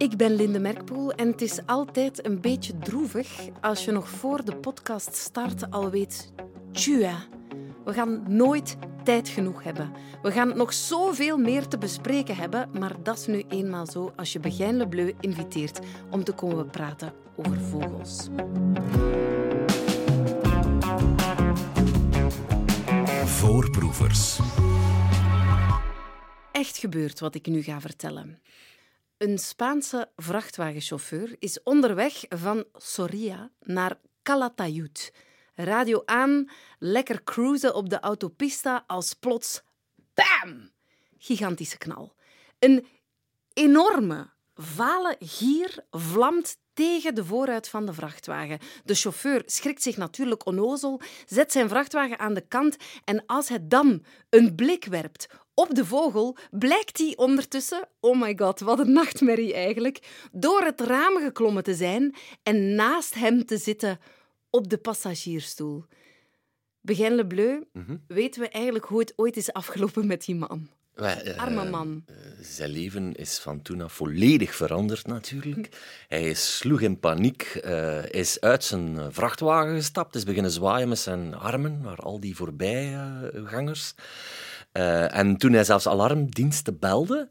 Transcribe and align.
Ik 0.00 0.16
ben 0.16 0.34
Linde 0.34 0.60
Merkpoel 0.60 1.12
en 1.12 1.26
het 1.26 1.42
is 1.42 1.66
altijd 1.66 2.26
een 2.26 2.40
beetje 2.40 2.78
droevig 2.78 3.48
als 3.60 3.84
je 3.84 3.90
nog 3.90 4.08
voor 4.08 4.44
de 4.44 4.56
podcast 4.56 5.14
start 5.14 5.70
al 5.70 5.90
weet... 5.90 6.32
Tjua, 6.72 7.16
we 7.84 7.92
gaan 7.92 8.24
nooit 8.28 8.76
tijd 9.04 9.28
genoeg 9.28 9.62
hebben. 9.62 9.92
We 10.22 10.30
gaan 10.32 10.56
nog 10.56 10.72
zoveel 10.72 11.38
meer 11.38 11.66
te 11.66 11.78
bespreken 11.78 12.36
hebben, 12.36 12.70
maar 12.78 13.02
dat 13.02 13.18
is 13.18 13.26
nu 13.26 13.44
eenmaal 13.48 13.86
zo 13.86 14.12
als 14.16 14.32
je 14.32 14.40
Begijn 14.40 14.76
Le 14.76 14.88
Bleu 14.88 15.14
inviteert 15.20 15.78
om 16.10 16.24
te 16.24 16.32
komen 16.32 16.70
praten 16.70 17.12
over 17.36 17.60
vogels. 17.60 18.28
Voorproevers. 23.24 24.38
Echt 26.52 26.78
gebeurd 26.78 27.20
wat 27.20 27.34
ik 27.34 27.46
nu 27.46 27.62
ga 27.62 27.80
vertellen. 27.80 28.38
Een 29.20 29.38
Spaanse 29.38 30.10
vrachtwagenchauffeur 30.16 31.36
is 31.38 31.62
onderweg 31.62 32.24
van 32.28 32.64
Soria 32.74 33.50
naar 33.60 33.98
Calatayud. 34.22 35.12
Radio 35.54 36.02
aan, 36.04 36.50
lekker 36.78 37.24
cruisen 37.24 37.74
op 37.74 37.88
de 37.88 38.00
autopista 38.00 38.84
als 38.86 39.14
plots 39.14 39.62
bam! 40.14 40.70
Gigantische 41.18 41.78
knal. 41.78 42.14
Een 42.58 42.86
enorme, 43.52 44.30
vale 44.54 45.16
gier 45.18 45.84
vlamt 45.90 46.56
tegen 46.72 47.14
de 47.14 47.24
vooruit 47.24 47.68
van 47.68 47.86
de 47.86 47.92
vrachtwagen. 47.92 48.58
De 48.84 48.94
chauffeur 48.94 49.42
schrikt 49.46 49.82
zich 49.82 49.96
natuurlijk 49.96 50.46
onnozel, 50.46 51.00
zet 51.26 51.52
zijn 51.52 51.68
vrachtwagen 51.68 52.18
aan 52.18 52.34
de 52.34 52.46
kant 52.48 52.76
en 53.04 53.26
als 53.26 53.48
hij 53.48 53.66
dan 53.68 54.04
een 54.30 54.54
blik 54.54 54.84
werpt 54.84 55.28
op 55.54 55.74
de 55.74 55.84
vogel, 55.84 56.36
blijkt 56.50 56.98
hij 56.98 57.12
ondertussen, 57.16 57.88
oh 58.00 58.20
my 58.20 58.34
god, 58.36 58.60
wat 58.60 58.78
een 58.78 58.92
nachtmerrie 58.92 59.54
eigenlijk, 59.54 60.28
door 60.32 60.62
het 60.62 60.80
raam 60.80 61.16
geklommen 61.16 61.62
te 61.62 61.74
zijn 61.74 62.14
en 62.42 62.74
naast 62.74 63.14
hem 63.14 63.44
te 63.46 63.56
zitten 63.56 63.98
op 64.50 64.68
de 64.70 64.78
passagiersstoel. 64.78 65.84
Begin 66.80 67.14
Le 67.14 67.26
Bleu, 67.26 67.62
weten 68.06 68.40
we 68.40 68.48
eigenlijk 68.48 68.84
hoe 68.84 69.00
het 69.00 69.12
ooit 69.16 69.36
is 69.36 69.52
afgelopen 69.52 70.06
met 70.06 70.24
die 70.24 70.34
man? 70.34 70.68
Eh, 70.94 71.36
Arme 71.36 71.70
man. 71.70 72.02
eh, 72.06 72.14
zijn 72.40 72.70
leven 72.70 73.14
is 73.14 73.38
van 73.38 73.62
toen 73.62 73.80
af 73.80 73.92
volledig 73.92 74.54
veranderd 74.54 75.06
natuurlijk. 75.06 75.68
Hij 76.08 76.34
sloeg 76.34 76.80
in 76.80 76.98
paniek, 76.98 77.42
eh, 77.42 78.04
is 78.10 78.40
uit 78.40 78.64
zijn 78.64 79.12
vrachtwagen 79.12 79.74
gestapt, 79.74 80.14
is 80.14 80.24
beginnen 80.24 80.50
zwaaien 80.50 80.88
met 80.88 80.98
zijn 80.98 81.34
armen 81.34 81.80
naar 81.80 81.96
al 81.98 82.20
die 82.20 82.36
voorbijgangers. 82.36 83.94
Eh, 84.72 85.16
en 85.16 85.36
toen 85.36 85.52
hij 85.52 85.64
zelfs 85.64 85.86
alarmdiensten 85.86 86.78
belde, 86.78 87.28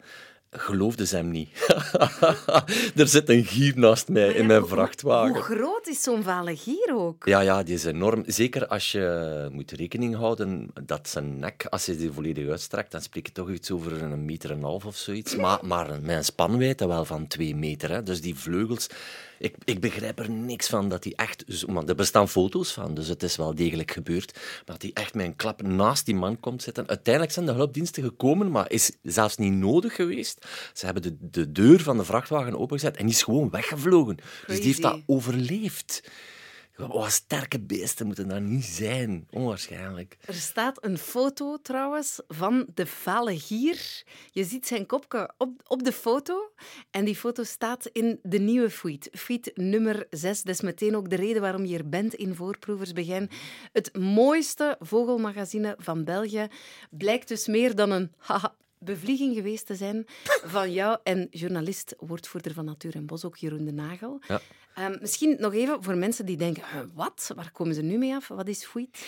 geloofden 0.51 1.07
ze 1.07 1.15
hem 1.15 1.29
niet. 1.29 1.49
er 2.95 3.07
zit 3.07 3.29
een 3.29 3.45
gier 3.45 3.77
naast 3.77 4.07
mij 4.07 4.29
in 4.29 4.45
mijn 4.45 4.67
vrachtwagen. 4.67 5.33
Hoe 5.33 5.41
groot 5.41 5.87
is 5.87 6.01
zo'n 6.01 6.23
vale 6.23 6.55
gier 6.55 6.91
ook? 6.93 7.25
Ja, 7.25 7.39
ja, 7.39 7.63
die 7.63 7.73
is 7.73 7.85
enorm. 7.85 8.23
Zeker 8.25 8.67
als 8.67 8.91
je 8.91 9.47
moet 9.51 9.71
rekening 9.71 10.15
houden 10.15 10.71
dat 10.83 11.09
zijn 11.09 11.39
nek, 11.39 11.65
als 11.69 11.85
je 11.85 11.95
die 11.95 12.11
volledig 12.11 12.49
uitstrekt, 12.49 12.91
dan 12.91 13.01
spreek 13.01 13.25
je 13.25 13.31
toch 13.31 13.49
iets 13.49 13.71
over 13.71 14.03
een 14.03 14.25
meter 14.25 14.51
en 14.51 14.57
een 14.57 14.63
half 14.63 14.85
of 14.85 14.95
zoiets. 14.95 15.35
Maar, 15.35 15.59
maar 15.61 15.87
met 16.01 16.15
een 16.15 16.23
spanwijdte 16.23 16.87
wel 16.87 17.05
van 17.05 17.27
twee 17.27 17.55
meter. 17.55 17.91
Hè. 17.91 18.03
Dus 18.03 18.21
die 18.21 18.35
vleugels... 18.35 18.89
Ik, 19.39 19.55
ik 19.63 19.79
begrijp 19.79 20.19
er 20.19 20.29
niks 20.29 20.67
van 20.67 20.89
dat 20.89 21.03
hij 21.03 21.13
echt... 21.15 21.67
Maar 21.67 21.83
er 21.83 21.95
bestaan 21.95 22.29
foto's 22.29 22.71
van, 22.71 22.93
dus 22.93 23.07
het 23.07 23.23
is 23.23 23.35
wel 23.35 23.55
degelijk 23.55 23.91
gebeurd. 23.91 24.33
Maar 24.33 24.63
dat 24.65 24.81
hij 24.81 24.91
echt 24.93 25.13
met 25.13 25.25
een 25.25 25.35
klap 25.35 25.61
naast 25.61 26.05
die 26.05 26.15
man 26.15 26.39
komt 26.39 26.61
zitten. 26.61 26.87
Uiteindelijk 26.87 27.33
zijn 27.33 27.45
de 27.45 27.51
hulpdiensten 27.51 28.03
gekomen, 28.03 28.51
maar 28.51 28.71
is 28.71 28.91
zelfs 29.03 29.37
niet 29.37 29.53
nodig 29.53 29.95
geweest. 29.95 30.45
Ze 30.73 30.85
hebben 30.85 31.03
de, 31.03 31.17
de 31.19 31.51
deur 31.51 31.79
van 31.79 31.97
de 31.97 32.05
vrachtwagen 32.05 32.59
opengezet 32.59 32.97
en 32.97 33.05
die 33.05 33.15
is 33.15 33.23
gewoon 33.23 33.49
weggevlogen. 33.49 34.17
Dus 34.47 34.55
die 34.55 34.65
heeft 34.65 34.81
dat 34.81 35.01
overleefd. 35.05 36.01
Wat 36.87 37.11
sterke 37.11 37.59
beesten 37.59 38.05
moeten 38.05 38.27
dat 38.27 38.41
niet 38.41 38.65
zijn. 38.65 39.27
Onwaarschijnlijk. 39.29 40.17
Er 40.25 40.33
staat 40.33 40.85
een 40.85 40.97
foto 40.97 41.57
trouwens 41.61 42.21
van 42.27 42.67
de 42.73 42.85
vale 42.85 43.39
gier. 43.39 44.03
Je 44.31 44.43
ziet 44.43 44.67
zijn 44.67 44.85
kopje 44.85 45.33
op, 45.37 45.61
op 45.67 45.83
de 45.83 45.91
foto. 45.91 46.51
En 46.91 47.05
die 47.05 47.15
foto 47.15 47.43
staat 47.43 47.85
in 47.91 48.19
de 48.23 48.39
nieuwe 48.39 48.69
feed. 48.69 49.09
Feed 49.11 49.51
nummer 49.55 50.07
6. 50.09 50.43
Dat 50.43 50.53
is 50.53 50.61
meteen 50.61 50.95
ook 50.95 51.09
de 51.09 51.15
reden 51.15 51.41
waarom 51.41 51.61
je 51.61 51.67
hier 51.67 51.89
bent 51.89 52.13
in 52.13 52.35
Voorproevers 52.35 52.93
Begin. 52.93 53.29
Het 53.71 53.97
mooiste 53.97 54.77
vogelmagazine 54.79 55.75
van 55.77 56.03
België 56.03 56.47
blijkt 56.89 57.27
dus 57.27 57.47
meer 57.47 57.75
dan 57.75 57.91
een 57.91 58.11
haha, 58.17 58.55
bevlieging 58.79 59.35
geweest 59.35 59.65
te 59.65 59.75
zijn 59.75 60.05
van 60.43 60.71
jou 60.71 60.97
en 61.03 61.27
journalist, 61.31 61.95
woordvoerder 61.97 62.53
van 62.53 62.65
Natuur 62.65 62.95
en 62.95 63.05
Bos, 63.05 63.25
ook 63.25 63.37
Jeroen 63.37 63.65
de 63.65 63.71
Nagel. 63.71 64.21
Ja. 64.27 64.41
Ehm, 64.79 64.97
misschien 65.01 65.35
nog 65.39 65.53
even 65.53 65.83
voor 65.83 65.97
mensen 65.97 66.25
die 66.25 66.37
denken, 66.37 66.63
"Huh, 66.71 66.81
wat? 66.93 67.31
Waar 67.35 67.51
komen 67.51 67.75
ze 67.75 67.81
nu 67.81 67.97
mee 67.97 68.13
af? 68.15 68.27
Wat 68.27 68.47
is 68.47 68.65
Feed? 68.65 69.05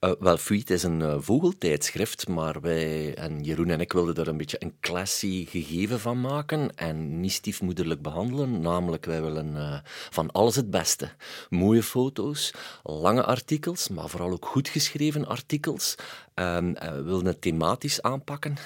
Eh, 0.00 0.10
wel, 0.18 0.36
Fruit 0.36 0.70
is 0.70 0.82
een 0.82 1.02
eh, 1.02 1.16
vogeltijdschrift, 1.18 2.28
maar 2.28 2.60
wij 2.60 3.14
en 3.14 3.42
Jeroen 3.42 3.70
en 3.70 3.80
ik 3.80 3.92
wilden 3.92 4.14
er 4.14 4.28
een 4.28 4.36
beetje 4.36 4.62
een 4.62 4.74
classy 4.80 5.46
gegeven 5.46 6.00
van 6.00 6.20
maken 6.20 6.76
en 6.76 7.20
niet 7.20 7.32
stiefmoederlijk 7.32 8.02
behandelen. 8.02 8.60
Namelijk, 8.60 9.04
wij 9.04 9.22
willen 9.22 9.56
eh, 9.56 9.78
van 10.10 10.30
alles 10.30 10.56
het 10.56 10.70
beste. 10.70 11.10
Mooie 11.48 11.82
foto's, 11.82 12.54
lange 12.82 13.24
artikels, 13.24 13.88
maar 13.88 14.08
vooral 14.08 14.30
ook 14.30 14.46
goed 14.46 14.68
geschreven 14.68 15.26
artikels. 15.26 15.94
Ehm, 16.34 16.72
eh, 16.72 16.92
we 16.92 17.02
wilden 17.02 17.26
het 17.26 17.40
thematisch 17.40 18.02
aanpakken. 18.02 18.56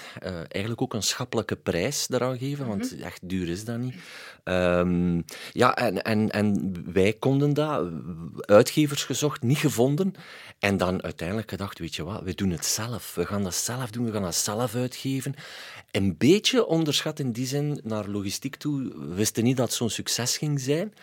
Eigenlijk 0.48 0.82
ook 0.82 0.94
een 0.94 1.02
schappelijke 1.02 1.56
prijs 1.56 2.06
daaraan 2.06 2.38
geven, 2.38 2.66
want 2.66 3.00
echt 3.00 3.28
duur 3.28 3.48
is 3.48 3.64
dat 3.64 3.78
niet. 3.78 3.94
Ehm, 4.44 5.20
ja, 5.52 5.76
en, 5.76 6.02
en, 6.02 6.30
en 6.30 6.74
wij 6.92 7.12
konden 7.12 7.54
dat, 7.54 7.90
uitgevers 8.36 9.04
gezocht, 9.04 9.42
niet 9.42 9.58
gevonden. 9.58 10.14
En 10.58 10.76
dan 10.76 10.88
uiteindelijk 10.88 11.22
gedacht, 11.46 11.78
weet 11.78 11.94
je 11.94 12.04
wat, 12.04 12.22
we 12.22 12.34
doen 12.34 12.50
het 12.50 12.64
zelf. 12.64 13.14
We 13.14 13.26
gaan 13.26 13.42
dat 13.42 13.54
zelf 13.54 13.90
doen, 13.90 14.04
we 14.04 14.12
gaan 14.12 14.22
dat 14.22 14.34
zelf 14.34 14.74
uitgeven. 14.74 15.34
Een 15.90 16.16
beetje 16.16 16.66
onderschat 16.66 17.18
in 17.18 17.32
die 17.32 17.46
zin 17.46 17.80
naar 17.82 18.08
logistiek 18.08 18.56
toe. 18.56 18.82
We 18.82 19.14
wisten 19.14 19.44
niet 19.44 19.56
dat 19.56 19.66
het 19.66 19.74
zo'n 19.74 19.90
succes 19.90 20.36
ging 20.36 20.60
zijn. 20.60 20.94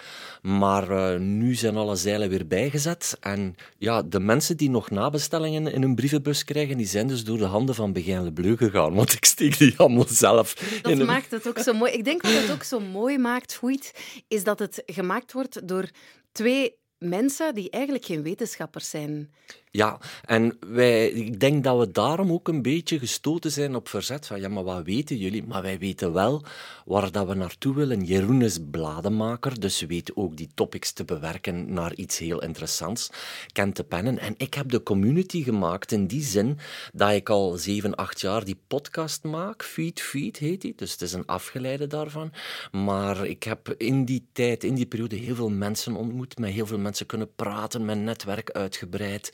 Maar 0.42 0.90
eh, 0.90 1.20
nu 1.20 1.56
zijn 1.56 1.76
alle 1.76 1.96
zeilen 1.96 2.30
weer 2.30 2.48
bijgezet. 2.48 3.18
En 3.20 3.56
ja, 3.78 4.02
de 4.02 4.20
mensen 4.20 4.58
die 4.58 4.70
nog 4.70 4.90
nabestellingen 4.90 5.68
in 5.68 5.81
hun 5.81 5.96
brievenbus 5.96 6.44
krijgen, 6.44 6.78
die 6.78 6.88
zijn 6.88 7.08
dus 7.08 7.24
door 7.24 7.38
de 7.38 7.46
handen 7.46 7.76
van 7.76 7.94
Begijn 7.94 8.24
Le 8.24 8.34
Bleu 8.34 8.58
gegaan. 8.58 8.94
Want 8.94 9.14
ik 9.14 9.26
steek 9.26 9.58
die 9.58 9.74
allemaal 9.78 10.08
zelf 10.08 10.54
Dat 10.81 10.92
in 10.92 11.00
een... 11.00 11.06
maakt 11.06 11.31
het 11.31 11.48
ook 11.48 11.60
zo 11.60 11.74
mooi. 11.74 11.92
Ik 11.92 12.04
denk 12.04 12.22
wat 12.22 12.31
het 12.31 12.52
ook 12.52 12.64
zo 12.64 12.80
mooi 12.80 13.18
maakt, 13.18 13.54
Fouit, 13.54 13.94
is 14.28 14.44
dat 14.44 14.60
het 14.60 14.84
gemaakt 14.86 15.34
wordt 15.34 15.68
door 15.68 15.90
twee 16.31 16.80
mensen 16.98 17.56
die 17.56 17.70
eigenlijk 17.70 18.06
geen 18.06 18.24
wetenschappers 18.24 18.90
zijn. 18.90 19.31
Ja, 19.74 19.98
en 20.26 20.58
wij, 20.68 21.09
ik 21.09 21.40
denk 21.40 21.64
dat 21.64 21.80
we 21.80 21.92
daarom 21.92 22.32
ook 22.32 22.48
een 22.48 22.62
beetje 22.62 23.00
gestoten 23.00 23.52
zijn 23.52 23.76
op 23.76 23.90
verzet. 23.90 24.28
Van 24.28 24.40
ja, 24.40 24.50
maar 24.50 24.64
wat 24.64 24.84
weten 24.84 25.18
jullie? 25.18 25.44
Maar 25.44 25.62
wij 25.62 25.80
weten 25.80 26.14
wel 26.14 26.44
waar 26.86 27.12
dat 27.12 27.28
we 27.28 27.34
naartoe 27.34 27.76
willen. 27.76 28.04
Jeroen 28.04 28.42
is 28.42 28.60
bladenmaker, 28.72 29.60
dus 29.60 29.81
weet 29.81 30.16
ook 30.16 30.38
die 30.38 30.50
topics 30.54 30.92
te 30.92 31.06
bewerken 31.06 31.74
naar 31.74 31.94
iets 31.94 32.18
heel 32.18 32.42
interessants. 32.42 33.10
Kent 33.52 33.76
de 33.76 33.84
pennen. 33.84 34.20
En 34.20 34.34
ik 34.38 34.54
heb 34.54 34.70
de 34.70 34.84
community 34.84 35.44
gemaakt 35.44 35.92
in 35.92 36.08
die 36.08 36.24
zin 36.24 36.60
dat 36.94 37.12
ik 37.12 37.30
al 37.30 37.52
zeven, 37.58 37.96
acht 37.96 38.22
jaar 38.22 38.46
die 38.46 38.60
podcast 38.68 39.24
maak. 39.24 39.64
Feed, 39.64 40.02
Feed 40.02 40.38
heet 40.38 40.62
die. 40.62 40.74
Dus 40.76 40.92
het 40.92 41.02
is 41.02 41.14
een 41.14 41.26
afgeleide 41.26 41.88
daarvan. 41.88 42.31
Maar 42.72 43.28
ik 43.28 43.44
heb 43.44 43.74
in 43.78 44.06
die 44.06 44.28
tijd, 44.31 44.64
in 44.64 44.76
die 44.76 44.86
periode, 44.86 45.16
heel 45.16 45.36
veel 45.36 45.50
mensen 45.50 45.96
ontmoet. 45.96 46.38
Met 46.38 46.52
heel 46.52 46.66
veel 46.66 46.80
mensen 46.80 47.06
kunnen 47.06 47.36
praten, 47.36 47.86
mijn 47.86 48.04
netwerk 48.04 48.52
uitgebreid. 48.52 49.31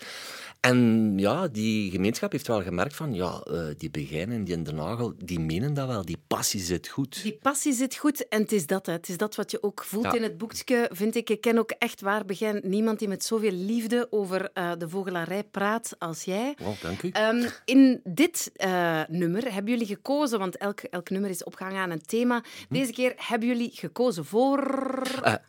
En 0.67 1.13
ja, 1.17 1.47
die 1.47 1.91
gemeenschap 1.91 2.31
heeft 2.31 2.47
wel 2.47 2.61
gemerkt 2.63 2.95
van, 2.95 3.13
ja, 3.13 3.41
eh, 3.44 3.66
die 3.78 3.89
Begijn 3.89 4.31
en 4.31 4.44
die 4.44 4.53
in 4.55 4.63
Den 4.63 4.75
Nagel, 4.75 5.13
die 5.17 5.39
menen 5.39 5.73
dat 5.73 5.88
wel, 5.88 6.05
die 6.05 6.17
passie 6.28 6.59
zit 6.59 6.88
goed. 6.88 7.23
Die 7.23 7.38
passie 7.41 7.73
zit 7.73 7.95
goed 7.95 8.28
en 8.28 8.41
het 8.41 8.51
is 8.51 8.66
dat. 8.66 8.85
Hè. 8.85 8.91
Het 8.91 9.09
is 9.09 9.17
dat 9.17 9.35
wat 9.35 9.51
je 9.51 9.63
ook 9.63 9.83
voelt 9.83 10.03
Ja. 10.03 10.14
in 10.14 10.23
het 10.23 10.37
boekje, 10.37 10.90
vind 10.93 11.16
ik. 11.16 11.29
Ik 11.29 11.41
ken 11.41 11.58
ook 11.58 11.72
echt 11.72 12.02
waar 12.02 12.25
begin 12.25 12.59
niemand 12.64 12.99
die 12.99 13.08
met 13.08 13.23
zoveel 13.23 13.52
liefde 13.52 14.08
over 14.09 14.49
eh, 14.53 14.72
de 14.78 14.90
vogelarij 14.90 15.43
praat 15.43 15.96
als 15.99 16.23
jij. 16.23 16.55
Wow, 16.58 16.81
dank 16.81 17.02
u. 17.03 17.09
Ehm, 17.09 17.49
in 17.66 18.02
dit 18.03 18.52
eh, 18.55 19.02
nummer 19.08 19.53
hebben 19.53 19.72
jullie 19.72 19.87
gekozen, 19.87 20.40
want 20.40 20.58
elk, 20.58 20.79
elk 20.79 21.09
nummer 21.09 21.29
is 21.29 21.43
opgehangen 21.43 21.81
aan 21.81 21.91
een 21.91 22.05
thema. 22.05 22.43
Deze 22.70 22.91
keer 22.91 23.13
hebben 23.16 23.47
jullie 23.47 23.72
gekozen 23.73 24.25
voor... 24.25 24.61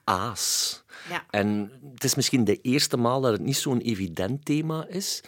Aas. 0.05 0.83
Ja. 1.09 1.25
En 1.31 1.71
het 1.95 2.05
is 2.05 2.15
misschien 2.15 2.45
de 2.45 2.61
eerste 2.61 2.97
maal 2.97 3.21
dat 3.21 3.33
het 3.33 3.41
niet 3.41 3.57
zo'n 3.57 3.81
evident 3.81 4.45
thema 4.45 4.87
is, 4.89 5.21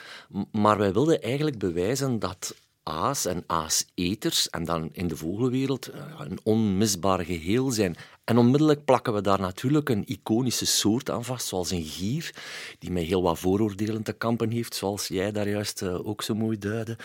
maar 0.52 0.78
wij 0.78 0.92
wilden 0.92 1.22
eigenlijk 1.22 1.58
bewijzen 1.58 2.18
dat 2.18 2.54
aas 2.82 3.26
en 3.26 3.44
aaseters, 3.46 4.50
en 4.50 4.64
dan 4.64 4.88
in 4.92 5.08
de 5.08 5.16
vogelwereld, 5.16 5.86
eh, 5.86 6.02
een 6.18 6.40
onmisbaar 6.42 7.24
geheel 7.24 7.70
zijn. 7.70 7.96
En 8.24 8.38
onmiddellijk 8.38 8.84
plakken 8.84 9.14
we 9.14 9.20
daar 9.20 9.40
natuurlijk 9.40 9.88
een 9.88 10.04
iconische 10.06 10.66
soort 10.66 11.10
aan 11.10 11.24
vast, 11.24 11.46
zoals 11.46 11.70
een 11.70 11.84
gier, 11.84 12.34
die 12.78 12.90
met 12.90 13.04
heel 13.04 13.22
wat 13.22 13.38
vooroordelen 13.38 14.02
te 14.02 14.12
kampen 14.12 14.50
heeft, 14.50 14.74
zoals 14.74 15.08
jij 15.08 15.32
daar 15.32 15.48
juist 15.48 15.82
eh, 15.82 16.06
ook 16.06 16.22
zo 16.22 16.34
mooi 16.34 16.58
duidde. 16.58 16.96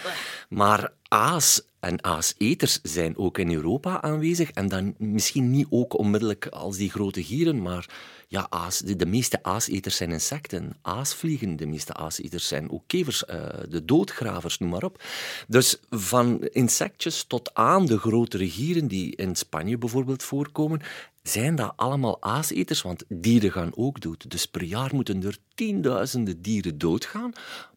Maar 0.49 0.93
aas 1.07 1.61
En 1.85 2.03
aaseters 2.03 2.79
zijn 2.83 3.17
ook 3.17 3.37
in 3.37 3.51
Europa 3.51 4.01
aanwezig. 4.01 4.51
En 4.51 4.67
dan 4.67 4.95
misschien 4.97 5.51
niet 5.51 5.67
ook 5.69 5.97
onmiddellijk 5.97 6.47
als 6.47 6.77
die 6.77 6.89
grote 6.89 7.23
gieren, 7.23 7.61
maar 7.61 7.89
ja, 8.27 8.47
aas, 8.49 8.79
de, 8.79 9.05
meeste 9.05 9.43
aaseters 9.43 9.95
zijn 9.95 10.11
insecten. 10.11 10.77
Aasvliegen, 10.81 11.55
de 11.55 11.65
meeste 11.65 11.93
aaseters 11.93 12.47
zijn 12.47 12.71
ook 12.71 12.83
kevers, 12.87 13.23
uh, 13.29 13.45
de 13.69 13.85
doodgravers, 13.85 14.57
noem 14.57 14.69
maar 14.69 14.83
op. 14.83 15.03
Dus 15.47 15.79
van 15.89 16.41
insectjes 16.41 17.23
tot 17.23 17.53
aan 17.53 17.85
de 17.85 17.97
grotere 17.97 18.49
gieren 18.49 18.87
die 18.87 19.15
in 19.15 19.35
Spanje 19.35 19.77
bijvoorbeeld 19.77 20.23
voorkomen, 20.23 20.81
zijn 21.23 21.55
dat 21.55 21.73
allemaal 21.75 22.21
aaseters, 22.21 22.81
want 22.81 23.03
dieren 23.07 23.51
gaan 23.51 23.71
ook 23.75 24.01
dood. 24.01 24.29
Dus 24.29 24.45
per 24.45 24.63
jaar 24.63 24.95
moeten 24.95 25.23
er 25.23 25.37
tienduizenden 25.55 26.41
dieren 26.41 26.77
doodgaan, 26.77 27.33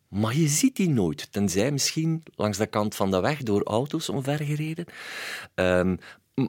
maar 0.08 0.37
je 0.37 0.49
ziet 0.49 0.76
die 0.76 0.88
nooit, 0.88 1.32
tenzij 1.32 1.70
misschien 1.70 2.22
langs 2.34 2.58
de 2.58 2.66
kant 2.66 2.94
van 2.94 3.10
de 3.10 3.20
weg 3.20 3.43
door 3.43 3.62
auto's 3.62 4.08
omvergereden. 4.08 4.84
Um, 5.55 5.99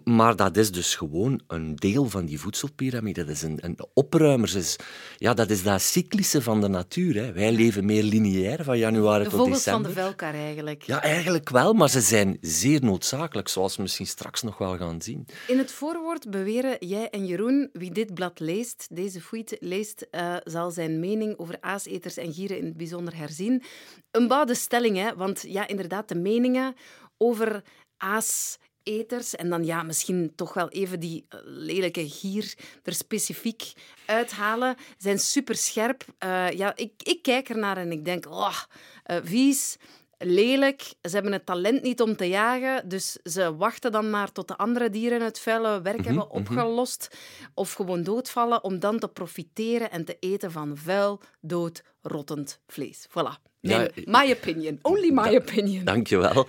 maar 0.03 0.35
dat 0.35 0.57
is 0.57 0.71
dus 0.71 0.95
gewoon 0.95 1.41
een 1.47 1.75
deel 1.75 2.09
van 2.09 2.25
die 2.25 2.39
voedselpiramide. 2.39 3.25
Dat 3.25 3.35
is 3.35 3.41
een, 3.41 3.57
een 3.61 3.77
opruimers. 3.93 4.53
Is, 4.53 4.75
ja, 5.17 5.33
dat 5.33 5.49
is 5.49 5.63
dat 5.63 5.81
cyclische 5.81 6.41
van 6.41 6.61
de 6.61 6.67
natuur. 6.67 7.15
Hè. 7.15 7.33
Wij 7.33 7.51
leven 7.51 7.85
meer 7.85 8.03
lineair 8.03 8.63
van 8.63 8.77
januari 8.77 9.23
de 9.23 9.29
tot 9.29 9.45
december. 9.45 9.53
De 9.53 9.53
vogels 9.53 9.63
van 9.63 9.83
de 9.83 9.91
velkar 9.91 10.33
eigenlijk. 10.33 10.83
Ja, 10.83 11.01
eigenlijk 11.01 11.49
wel, 11.49 11.73
maar 11.73 11.89
ze 11.89 12.01
zijn 12.01 12.37
zeer 12.41 12.83
noodzakelijk, 12.83 13.47
zoals 13.47 13.75
we 13.75 13.81
misschien 13.81 14.07
straks 14.07 14.41
nog 14.41 14.57
wel 14.57 14.77
gaan 14.77 15.01
zien. 15.01 15.25
In 15.47 15.57
het 15.57 15.71
voorwoord 15.71 16.29
beweren 16.29 16.75
jij 16.79 17.09
en 17.09 17.25
Jeroen, 17.25 17.69
wie 17.73 17.91
dit 17.91 18.13
blad 18.13 18.39
leest, 18.39 18.87
deze 18.91 19.21
fouille 19.21 19.57
leest, 19.59 20.07
uh, 20.11 20.35
zal 20.43 20.71
zijn 20.71 20.99
mening 20.99 21.37
over 21.37 21.57
aaseters 21.59 22.17
en 22.17 22.33
gieren 22.33 22.57
in 22.57 22.65
het 22.65 22.77
bijzonder 22.77 23.17
herzien. 23.17 23.63
Een 24.11 24.27
bouwde 24.27 24.55
stelling, 24.55 24.97
hè, 24.97 25.15
want 25.15 25.43
ja, 25.47 25.67
inderdaad, 25.67 26.07
de 26.07 26.15
meningen 26.15 26.75
over 27.17 27.63
aas 27.97 28.57
eters. 28.89 29.35
En 29.35 29.49
dan 29.49 29.65
ja, 29.65 29.83
misschien 29.83 30.35
toch 30.35 30.53
wel 30.53 30.69
even 30.69 30.99
die 30.99 31.25
eh, 31.29 31.39
lelijke 31.43 32.09
gier 32.09 32.53
er 32.83 32.93
specifiek 32.93 33.73
uithalen. 34.05 34.75
Zijn 34.97 35.19
super 35.19 35.55
scherp. 35.55 36.03
Uh, 36.23 36.51
ja, 36.51 36.75
ik, 36.75 36.91
ik 36.97 37.21
kijk 37.21 37.49
ernaar 37.49 37.77
en 37.77 37.91
ik 37.91 38.05
denk, 38.05 38.25
oh, 38.25 38.57
uh, 39.05 39.17
vies 39.23 39.77
lelijk. 40.17 40.81
Ze 41.01 41.09
hebben 41.09 41.31
het 41.31 41.45
talent 41.45 41.81
niet 41.81 42.01
om 42.01 42.15
te 42.15 42.27
jagen, 42.27 42.89
dus 42.89 43.11
ze 43.23 43.55
wachten 43.55 43.91
dan 43.91 44.09
maar 44.09 44.31
tot 44.31 44.47
de 44.47 44.57
andere 44.57 44.89
dieren 44.89 45.21
het 45.21 45.39
vuile 45.39 45.81
werk 45.81 45.97
mhm, 45.97 46.05
hebben 46.07 46.27
mhm. 46.27 46.37
opgelost 46.37 47.17
of 47.53 47.73
gewoon 47.73 48.03
doodvallen 48.03 48.63
om 48.63 48.79
dan 48.79 48.99
te 48.99 49.07
profiteren 49.07 49.91
en 49.91 50.05
te 50.05 50.17
eten 50.19 50.51
van 50.51 50.77
vuil, 50.77 51.21
dood, 51.41 51.83
rottend 52.01 52.59
vlees. 52.67 53.07
Voilà. 53.09 53.48
Ja, 53.61 53.87
my 54.05 54.31
opinion. 54.31 54.79
Only 54.81 55.11
my 55.11 55.35
opinion. 55.35 55.85
Dankjewel. 55.85 56.47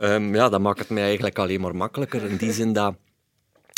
um, 0.00 0.34
ja, 0.38 0.48
dat 0.48 0.60
maakt 0.60 0.78
het 0.78 0.88
mij 0.88 1.04
eigenlijk 1.04 1.38
alleen 1.38 1.60
maar 1.60 1.76
makkelijker. 1.76 2.24
In 2.24 2.36
die 2.36 2.52
zin 2.52 2.72
dat 2.72 2.94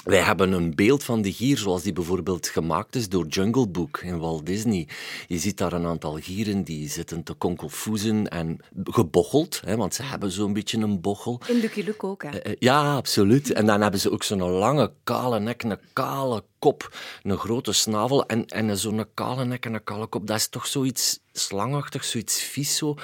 wij 0.05 0.21
hebben 0.21 0.53
een 0.53 0.75
beeld 0.75 1.05
van 1.05 1.23
de 1.23 1.33
gier 1.33 1.59
zoals 1.59 1.83
die 1.83 1.93
bijvoorbeeld 1.93 2.49
gemaakt 2.49 2.97
is 2.97 3.09
door 3.09 3.27
Jungle 3.27 3.69
Book 3.69 4.01
in 4.03 4.19
Walt 4.19 4.47
Disney. 4.47 4.89
Je 5.27 5.39
ziet 5.39 5.59
daar 5.59 5.73
een 5.73 5.87
aantal 5.87 6.19
gieren 6.21 6.63
die 6.63 6.89
zitten 6.89 7.23
te 7.23 7.33
konkelfoezen 7.33 8.29
en 8.29 8.59
gebocheld, 8.85 9.63
hè, 9.65 9.77
want 9.77 9.95
ze 9.95 10.03
hebben 10.03 10.31
zo'n 10.31 10.53
beetje 10.53 10.79
een 10.79 11.01
bochel. 11.01 11.41
In 11.49 11.57
Lucky 11.57 11.83
Luke 11.83 12.07
ook, 12.07 12.23
hè? 12.23 12.47
Uh, 12.47 12.53
ja, 12.59 12.97
absoluut. 12.97 13.53
En 13.53 13.67
dan 13.67 13.81
hebben 13.81 14.01
ze 14.01 14.11
ook 14.11 14.23
zo'n 14.23 14.43
lange, 14.43 14.93
kale 15.05 15.41
nek, 15.41 15.63
een 15.63 15.79
kale 15.93 16.45
kop, 16.61 16.97
een 17.23 17.39
grote 17.39 17.73
snavel 17.73 18.27
en, 18.27 18.47
en 18.47 18.79
zo'n 18.79 19.07
kale 19.15 19.45
nek 19.45 19.67
en 19.67 19.75
een 19.75 19.85
kale 19.85 20.07
kop. 20.07 20.27
Dat 20.27 20.37
is 20.37 20.49
toch 20.49 20.67
zoiets 20.67 21.21
slangachtig, 21.33 22.05
zoiets 22.05 22.43
vies 22.43 22.77
zo, 22.77 22.95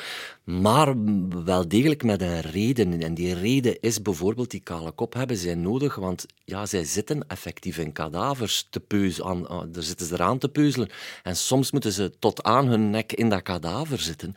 maar 0.44 0.94
wel 1.44 1.68
degelijk 1.68 2.02
met 2.02 2.20
een 2.20 2.40
reden. 2.40 3.02
En 3.02 3.14
die 3.14 3.34
reden 3.34 3.80
is 3.80 4.02
bijvoorbeeld 4.02 4.50
die 4.50 4.60
kale 4.60 4.92
kop 4.92 5.14
hebben 5.14 5.36
zij 5.36 5.54
nodig, 5.54 5.94
want 5.94 6.26
ja, 6.44 6.66
zij 6.66 6.84
zitten 6.84 7.28
effectief 7.28 7.78
in 7.78 7.92
kadavers 7.92 8.66
te 8.70 8.80
peuzelen, 8.80 9.72
daar 9.72 9.82
zitten 9.82 10.06
ze 10.06 10.14
eraan 10.14 10.38
te 10.38 10.48
peuzelen. 10.48 10.88
En 11.22 11.36
soms 11.36 11.70
moeten 11.70 11.92
ze 11.92 12.12
tot 12.18 12.42
aan 12.42 12.66
hun 12.66 12.90
nek 12.90 13.12
in 13.12 13.28
dat 13.28 13.42
kadaver 13.42 13.98
zitten. 13.98 14.34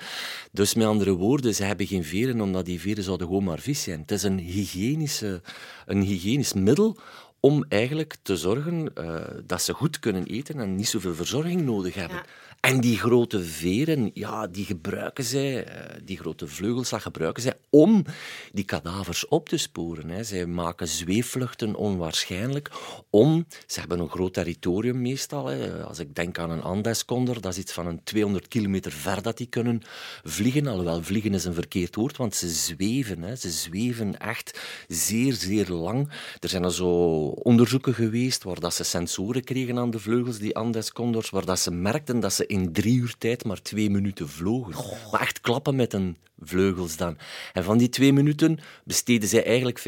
Dus 0.52 0.74
met 0.74 0.88
andere 0.88 1.14
woorden, 1.14 1.56
ze 1.56 1.64
hebben 1.64 1.88
geen 1.88 2.04
veren, 2.04 2.42
omdat 2.42 2.66
die 2.66 2.80
veren 2.80 3.04
zouden 3.04 3.28
gewoon 3.28 3.44
maar 3.44 3.60
vies 3.60 3.84
zijn. 3.84 4.00
Het 4.00 4.12
is 4.12 4.24
een, 4.24 4.40
hygiënische, 4.40 5.42
een 5.86 6.02
hygiënisch 6.02 6.54
middel 6.54 6.98
om 7.40 7.66
eigenlijk 7.70 8.16
te 8.22 8.38
zorgen 8.38 8.92
uh, 8.98 9.22
dat 9.46 9.62
ze 9.62 9.74
goed 9.74 10.00
kunnen 10.00 10.26
eten 10.26 10.60
en 10.60 10.76
niet 10.76 10.88
zoveel 10.88 11.16
verzorging 11.16 11.62
nodig 11.62 11.94
hebben. 11.94 12.22
En 12.60 12.82
die 12.82 12.98
grote 12.98 13.44
veren, 13.44 14.12
ja, 14.14 14.48
die 14.48 14.66
gebruiken 14.66 15.24
zij, 15.24 15.64
eh, 15.66 15.96
die 16.04 16.18
grote 16.18 16.48
vleugels, 16.48 16.90
dat 16.90 17.02
gebruiken 17.02 17.44
zij 17.44 17.54
om 17.70 18.06
die 18.52 18.64
kadavers 18.64 19.28
op 19.28 19.50
te 19.50 19.58
sporen. 19.58 20.26
Zij 20.26 20.46
maken 20.46 20.88
zweefvluchten 20.88 21.76
onwaarschijnlijk 21.76 22.72
om... 23.10 23.46
Ze 23.68 23.80
hebben 23.80 24.00
een 24.00 24.10
groot 24.10 24.34
territorium 24.34 25.02
meestal. 25.02 25.50
Als 25.84 26.00
ik 26.00 26.16
denk 26.16 26.40
aan 26.40 26.50
een 26.50 26.62
Andeskonder, 26.62 27.42
dat 27.42 27.52
is 27.52 27.58
iets 27.58 27.72
van 27.72 27.88
een 27.88 28.04
200 28.04 28.48
kilometer 28.48 28.92
ver 28.92 29.22
dat 29.22 29.38
die 29.38 29.48
kunnen 29.48 29.82
vliegen. 30.24 30.68
Alhoewel, 30.68 31.04
vliegen 31.04 31.34
is 31.34 31.46
een 31.46 31.54
verkeerd 31.54 31.96
woord, 31.96 32.18
want 32.18 32.36
ze 32.36 32.50
zweven. 32.50 33.38
Ze 33.38 33.50
zweven 33.50 34.20
echt 34.20 34.60
zeer, 34.88 35.34
zeer 35.34 35.68
lang. 35.68 36.10
Er 36.40 36.50
zijn 36.50 36.64
er 36.64 36.74
zo 36.74 36.90
onderzoeken 37.28 37.94
geweest 37.94 38.44
waar 38.44 38.60
dat 38.60 38.74
ze 38.74 38.84
sensoren 38.84 39.44
kregen 39.44 39.78
aan 39.78 39.92
de 39.92 40.00
vleugels, 40.00 40.38
die 40.40 40.56
Andeskondors, 40.56 41.30
waar 41.30 41.46
dat 41.46 41.60
ze 41.60 41.72
merkten 41.72 42.20
dat 42.20 42.34
ze 42.34 42.48
in 42.50 42.74
drie 42.74 43.00
uur 43.00 43.16
tijd 43.18 43.46
maar 43.46 43.62
twee 43.62 43.90
minuten 43.90 44.30
vlogen. 44.30 44.74
Maar 45.12 45.22
echt 45.22 45.42
klappen 45.42 45.76
met 45.76 45.94
een 45.94 46.18
vleugels 46.40 46.98
dan. 46.98 47.18
En 47.54 47.64
van 47.64 47.78
die 47.78 47.90
twee 47.90 48.14
minuten 48.14 48.60
besteden 48.84 49.30
zij 49.30 49.46
eigenlijk 49.46 49.80
75% 49.80 49.84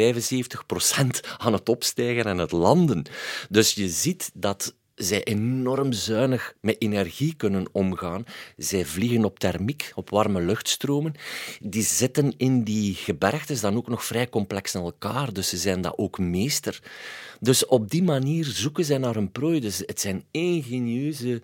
aan 1.38 1.54
het 1.54 1.70
opstijgen 1.70 2.26
en 2.26 2.38
het 2.38 2.52
landen. 2.52 3.06
Dus 3.50 3.74
je 3.74 3.90
ziet 3.90 4.32
dat 4.34 4.76
zij 4.96 5.24
enorm 5.24 5.92
zuinig 5.92 6.54
met 6.62 6.76
energie 6.80 7.36
kunnen 7.36 7.66
omgaan. 7.72 8.24
Zij 8.58 8.86
vliegen 8.86 9.26
op 9.26 9.40
thermiek, 9.40 9.92
op 9.96 10.10
warme 10.10 10.42
luchtstromen. 10.42 11.14
Die 11.60 11.84
zitten 11.84 12.34
in 12.38 12.64
die 12.64 12.94
gebergtes 12.96 13.62
dan 13.62 13.76
ook 13.76 13.88
nog 13.88 14.06
vrij 14.06 14.30
complex 14.30 14.76
in 14.76 14.82
elkaar, 14.82 15.34
dus 15.34 15.50
ze 15.50 15.58
zijn 15.58 15.82
dat 15.82 15.98
ook 15.98 16.20
meester. 16.20 16.82
Dus 17.40 17.66
op 17.66 17.90
die 17.90 18.04
manier 18.04 18.46
zoeken 18.46 18.86
zij 18.86 18.98
naar 18.98 19.16
een 19.16 19.32
prooi. 19.32 19.60
Dus 19.60 19.84
het 19.86 20.00
zijn 20.00 20.24
ingenieuze, 20.32 21.42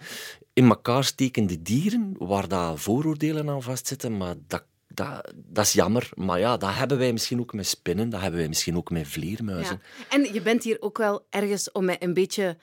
in 0.58 0.70
elkaar 0.70 1.04
stekende 1.04 1.62
dieren, 1.62 2.16
waar 2.18 2.48
daar 2.48 2.78
vooroordelen 2.78 3.50
aan 3.50 3.64
vastzitten, 3.64 4.18
maar 4.18 4.36
dat 4.48 4.66
dat, 4.88 5.34
dat, 5.36 5.66
is 5.66 5.74
jammer. 5.74 6.10
Maar 6.16 6.40
ja, 6.40 6.58
dat 6.58 6.74
hebben 6.74 6.98
wij 6.98 7.12
misschien 7.12 7.40
ook 7.40 7.54
met 7.54 7.68
spinnen, 7.68 8.10
dat 8.10 8.22
hebben 8.22 8.40
wij 8.40 8.48
misschien 8.48 8.78
ook 8.78 8.90
met 8.90 9.08
vleermuizen. 9.08 9.82
Ja. 9.98 10.16
En 10.16 10.34
je 10.34 10.42
bent 10.42 10.64
hier 10.64 10.78
ook 10.80 10.98
wel 10.98 11.26
ergens 11.30 11.72
om 11.72 11.86
mij 11.86 11.96
een 12.00 12.14
beetje 12.14 12.58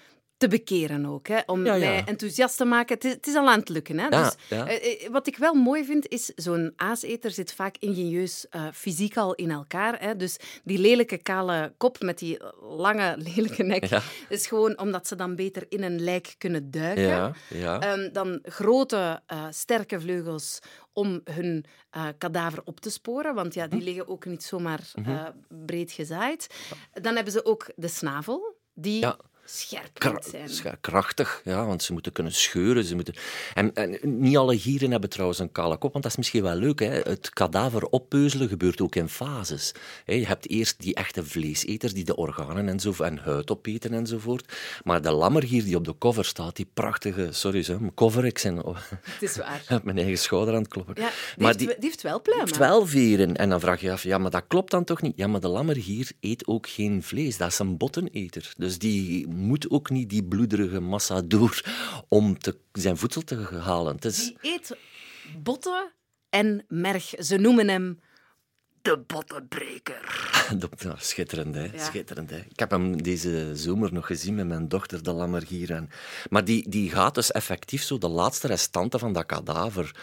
te 0.44 0.50
bekeren 0.50 1.06
ook. 1.06 1.28
Hè? 1.28 1.38
Om 1.46 1.62
mij 1.62 2.04
enthousiast 2.04 2.56
te 2.56 2.64
maken. 2.64 2.94
Het 2.94 3.04
is, 3.04 3.12
het 3.12 3.26
is, 3.26 3.34
al 3.34 3.48
aan 3.48 3.58
het 3.58 3.68
lukken. 3.68 3.98
Hè? 3.98 4.08
dus, 4.08 4.34
uh, 4.50 5.08
wat 5.10 5.26
ik 5.26 5.36
wel 5.36 5.54
mooi 5.54 5.84
vind, 5.84 6.08
is 6.08 6.32
zo'n 6.36 6.72
aaseter 6.76 7.30
zit 7.30 7.52
vaak 7.52 7.76
ingenieus 7.78 8.46
uh, 8.50 8.66
fysiek 8.72 9.16
al 9.16 9.34
in 9.34 9.50
elkaar. 9.50 10.00
Hè? 10.00 10.16
Dus 10.16 10.36
die 10.64 10.78
lelijke 10.78 11.18
kale 11.18 11.72
kop 11.76 12.00
met 12.02 12.18
die 12.18 12.38
lange 12.60 13.16
lelijke 13.34 13.62
nek 13.62 13.88
is 14.28 14.46
gewoon 14.46 14.78
omdat 14.78 15.06
ze 15.06 15.16
dan 15.16 15.36
beter 15.36 15.66
in 15.68 15.82
een 15.82 16.00
lijk 16.00 16.34
kunnen 16.38 16.70
duiken. 16.70 17.34
Um, 17.52 18.12
dan 18.12 18.38
grote, 18.42 19.22
uh, 19.32 19.46
sterke 19.50 20.00
vleugels 20.00 20.58
om 20.92 21.20
hun 21.24 21.64
uh, 21.96 22.06
kadaver 22.18 22.62
op 22.64 22.80
te 22.80 22.90
sporen, 22.90 23.34
want 23.34 23.54
ja, 23.54 23.66
die 23.66 23.78
hm. 23.78 23.84
liggen 23.84 24.08
ook 24.08 24.24
niet 24.24 24.42
zomaar 24.42 24.80
uh, 24.94 25.26
breed 25.48 25.92
gezaaid. 25.92 26.46
Dan 26.92 27.14
hebben 27.14 27.32
ze 27.32 27.44
ook 27.44 27.70
de 27.76 27.88
snavel, 27.88 28.56
die 28.74 29.06
scherp 29.44 30.18
zijn. 30.48 30.78
krachtig, 30.80 31.40
ja, 31.44 31.66
want 31.66 31.82
ze 31.82 31.92
moeten 31.92 32.12
kunnen 32.12 32.32
scheuren. 32.32 32.84
Ze 32.84 32.94
moeten... 32.94 33.14
En, 33.54 33.74
en, 33.74 33.98
niet 34.02 34.36
alle 34.36 34.58
gieren 34.58 34.90
hebben 34.90 35.10
trouwens 35.10 35.38
een 35.38 35.52
kale 35.52 35.76
kop, 35.76 35.92
want 35.92 36.04
dat 36.04 36.12
is 36.12 36.18
misschien 36.18 36.42
wel 36.42 36.54
leuk. 36.54 36.80
Hè? 36.80 36.90
Het 36.90 37.30
kadaver 37.30 37.84
oppeuzelen 37.86 38.48
gebeurt 38.48 38.80
ook 38.80 38.94
in 38.94 39.08
fases. 39.08 39.74
Je 40.06 40.26
hebt 40.26 40.48
eerst 40.48 40.80
die 40.80 40.94
echte 40.94 41.24
vleeseters 41.24 41.92
die 41.92 42.04
de 42.04 42.16
organen 42.16 42.68
en, 42.68 42.80
zo, 42.80 42.94
en 42.98 43.18
huid 43.18 43.50
opeten 43.50 43.94
enzovoort. 43.94 44.52
Maar 44.84 45.02
de 45.02 45.10
lammergier 45.12 45.64
die 45.64 45.76
op 45.76 45.84
de 45.84 45.98
cover 45.98 46.24
staat, 46.24 46.56
die 46.56 46.68
prachtige... 46.74 47.28
Sorry, 47.32 47.62
zo, 47.62 47.78
mijn 47.78 47.94
cover, 47.94 48.24
ik 48.24 48.40
ben 48.42 48.64
oh, 48.64 48.76
het 49.00 49.22
is 49.22 49.36
waar. 49.36 49.62
op 49.68 49.84
mijn 49.88 49.98
eigen 49.98 50.18
schouder 50.18 50.54
aan 50.54 50.62
het 50.62 50.70
kloppen. 50.70 50.94
Ja, 50.98 51.10
die, 51.36 51.44
maar 51.44 51.56
die, 51.56 51.66
heeft, 51.66 51.80
die 51.80 51.88
heeft 51.88 52.02
wel 52.02 52.20
pluimen. 52.20 52.46
heeft 52.46 52.58
wel 52.58 52.86
veren. 52.86 53.36
En 53.36 53.48
dan 53.48 53.60
vraag 53.60 53.80
je 53.80 53.92
af, 53.92 54.02
ja, 54.02 54.18
maar 54.18 54.30
dat 54.30 54.44
klopt 54.48 54.70
dan 54.70 54.84
toch 54.84 55.02
niet? 55.02 55.16
Ja, 55.16 55.26
maar 55.26 55.40
de 55.40 55.48
lammergier 55.48 56.10
eet 56.20 56.46
ook 56.46 56.68
geen 56.68 57.02
vlees. 57.02 57.36
Dat 57.36 57.50
is 57.50 57.58
een 57.58 57.76
botteneter. 57.76 58.52
Dus 58.56 58.78
die 58.78 59.26
moet 59.34 59.70
ook 59.70 59.90
niet 59.90 60.10
die 60.10 60.24
bloederige 60.24 60.80
massa 60.80 61.22
door 61.22 61.62
om 62.08 62.38
te, 62.38 62.58
zijn 62.72 62.96
voedsel 62.96 63.22
te 63.22 63.36
halen. 63.36 63.94
Het 63.94 64.04
is... 64.04 64.16
Die 64.16 64.36
eet 64.40 64.76
botten 65.42 65.92
en 66.30 66.64
merg. 66.68 67.14
Ze 67.18 67.36
noemen 67.36 67.68
hem 67.68 68.00
de 68.82 68.98
bottenbreker. 69.06 70.32
schitterend, 70.96 71.54
hè? 71.54 71.78
schitterend. 71.78 72.30
Hè? 72.30 72.38
Ik 72.38 72.58
heb 72.58 72.70
hem 72.70 73.02
deze 73.02 73.50
zomer 73.56 73.92
nog 73.92 74.06
gezien 74.06 74.34
met 74.34 74.46
mijn 74.46 74.68
dochter, 74.68 75.02
de 75.02 75.12
lammergier. 75.12 75.86
Maar 76.30 76.44
die, 76.44 76.68
die 76.68 76.90
gaat 76.90 77.14
dus 77.14 77.32
effectief 77.32 77.82
zo 77.82 77.98
de 77.98 78.08
laatste 78.08 78.46
restanten 78.46 79.00
van 79.00 79.12
dat 79.12 79.26
kadaver 79.26 79.96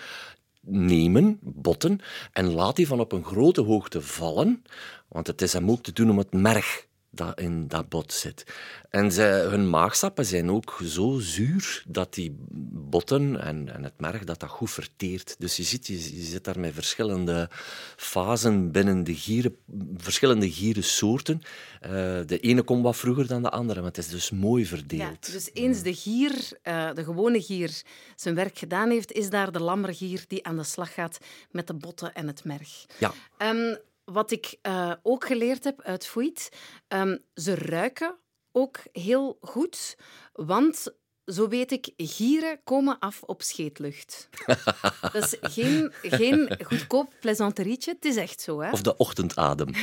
nemen, 0.62 1.40
botten, 1.42 2.00
en 2.32 2.52
laat 2.54 2.76
die 2.76 2.88
van 2.88 3.00
op 3.00 3.12
een 3.12 3.26
grote 3.26 3.62
hoogte 3.62 4.02
vallen. 4.02 4.64
Want 5.08 5.28
het 5.28 5.42
is 5.42 5.54
hem 5.54 5.72
ook 5.72 5.84
te 5.84 5.94
doen 5.94 6.10
om 6.10 6.18
het 6.18 6.34
merg 6.34 6.86
dat 7.12 7.39
in 7.39 7.68
dat 7.68 7.89
bot 7.89 8.13
zit. 8.13 8.44
En 8.89 9.12
zij, 9.12 9.41
hun 9.41 9.70
maagsappen 9.70 10.25
zijn 10.25 10.51
ook 10.51 10.80
zo 10.84 11.20
zuur 11.20 11.84
dat 11.88 12.13
die 12.13 12.36
botten 12.72 13.41
en, 13.41 13.74
en 13.74 13.84
het 13.84 14.00
merg 14.00 14.24
dat 14.24 14.39
dat 14.39 14.50
goed 14.50 14.72
verteert. 14.72 15.36
Dus 15.39 15.58
je 15.58 15.63
ziet, 15.63 15.88
je, 15.88 16.15
je 16.15 16.24
zit 16.24 16.44
daar 16.44 16.60
met 16.60 16.74
verschillende 16.74 17.50
fasen 17.96 18.72
binnen 18.72 19.03
de 19.03 19.15
gieren, 19.15 19.56
verschillende 19.98 20.51
gierensoorten. 20.51 21.41
Uh, 21.86 21.89
de 22.25 22.39
ene 22.41 22.62
komt 22.62 22.84
wat 22.84 22.98
vroeger 22.98 23.27
dan 23.27 23.41
de 23.41 23.50
andere, 23.50 23.80
maar 23.80 23.89
het 23.89 23.98
is 23.98 24.08
dus 24.08 24.32
mooi 24.32 24.65
verdeeld. 24.65 25.27
Ja, 25.27 25.34
dus 25.34 25.50
eens 25.53 25.82
de 25.82 25.94
gier, 25.94 26.32
uh, 26.63 26.94
de 26.94 27.03
gewone 27.03 27.41
gier, 27.41 27.82
zijn 28.15 28.36
werk 28.36 28.58
gedaan 28.58 28.89
heeft, 28.89 29.12
is 29.12 29.30
daar 29.30 29.51
de 29.51 29.62
lammergier 29.62 30.24
die 30.27 30.46
aan 30.46 30.58
de 30.58 30.63
slag 30.63 30.94
gaat 30.94 31.18
met 31.51 31.68
de 31.68 31.74
botten 31.74 32.13
en 32.13 32.27
het 32.27 32.44
merg. 32.44 32.86
Ja. 33.00 33.13
Um, 33.38 33.77
wat 34.12 34.32
ik 34.32 34.58
uh, 34.68 34.94
ook 35.03 35.25
geleerd 35.25 35.63
heb 35.63 35.82
uit 35.82 36.08
Fouit, 36.08 36.50
um, 36.88 37.20
ze 37.34 37.56
ruiken 37.56 38.15
ook 38.51 38.80
heel 38.91 39.38
goed, 39.41 39.98
want 40.34 40.88
zo 41.25 41.48
weet 41.48 41.72
ik, 41.72 41.94
gieren 41.98 42.60
komen 42.63 43.00
af 43.00 43.22
op 43.24 43.41
scheetlucht. 43.41 44.30
dat 45.13 45.15
is 45.15 45.36
geen, 45.41 45.94
geen 46.01 46.58
goedkoop 46.63 47.13
plezanterietje, 47.20 47.91
het 47.91 48.06
is 48.06 48.15
echt 48.15 48.41
zo. 48.41 48.62
Hè? 48.62 48.72
Of 48.72 48.82
de 48.82 48.98
ochtendadem. 48.98 49.68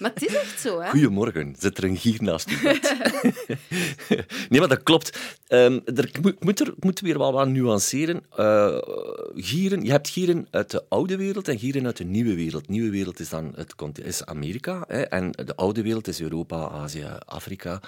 maar 0.00 0.10
het 0.14 0.26
is 0.26 0.34
echt 0.34 0.60
zo. 0.60 0.80
Hè? 0.80 0.90
Goedemorgen, 0.90 1.54
zit 1.58 1.78
er 1.78 1.84
een 1.84 1.96
gier 1.96 2.22
naast 2.22 2.50
je 2.50 2.58
bed? 2.62 2.96
nee, 4.48 4.60
maar 4.60 4.68
dat 4.68 4.82
klopt. 4.82 5.18
Um, 5.48 5.80
er, 5.94 6.04
ik, 6.04 6.44
moet 6.44 6.60
er, 6.60 6.74
moet 6.78 7.00
weer 7.00 7.18
wel 7.18 7.32
wat 7.32 7.48
nuanceren. 7.48 8.22
Uh, 8.38 8.78
gieren, 9.34 9.84
je 9.84 9.90
hebt 9.90 10.08
gieren 10.08 10.46
uit 10.50 10.70
de 10.70 10.84
oude 10.88 11.16
wereld 11.16 11.48
en 11.48 11.58
gieren 11.58 11.86
uit 11.86 11.96
de 11.96 12.04
nieuwe 12.04 12.34
wereld. 12.34 12.66
De 12.66 12.72
nieuwe 12.72 12.90
wereld 12.90 13.20
is 13.20 13.28
dan 13.28 13.52
het, 13.56 13.74
is 14.02 14.24
Amerika 14.24 14.84
hè, 14.88 15.00
en 15.00 15.30
de 15.30 15.56
oude 15.56 15.82
wereld 15.82 16.08
is 16.08 16.20
Europa, 16.20 16.68
Azië, 16.68 17.06
Afrika. 17.24 17.80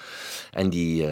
En 0.51 0.69
die... 0.69 1.01
Uh, 1.01 1.11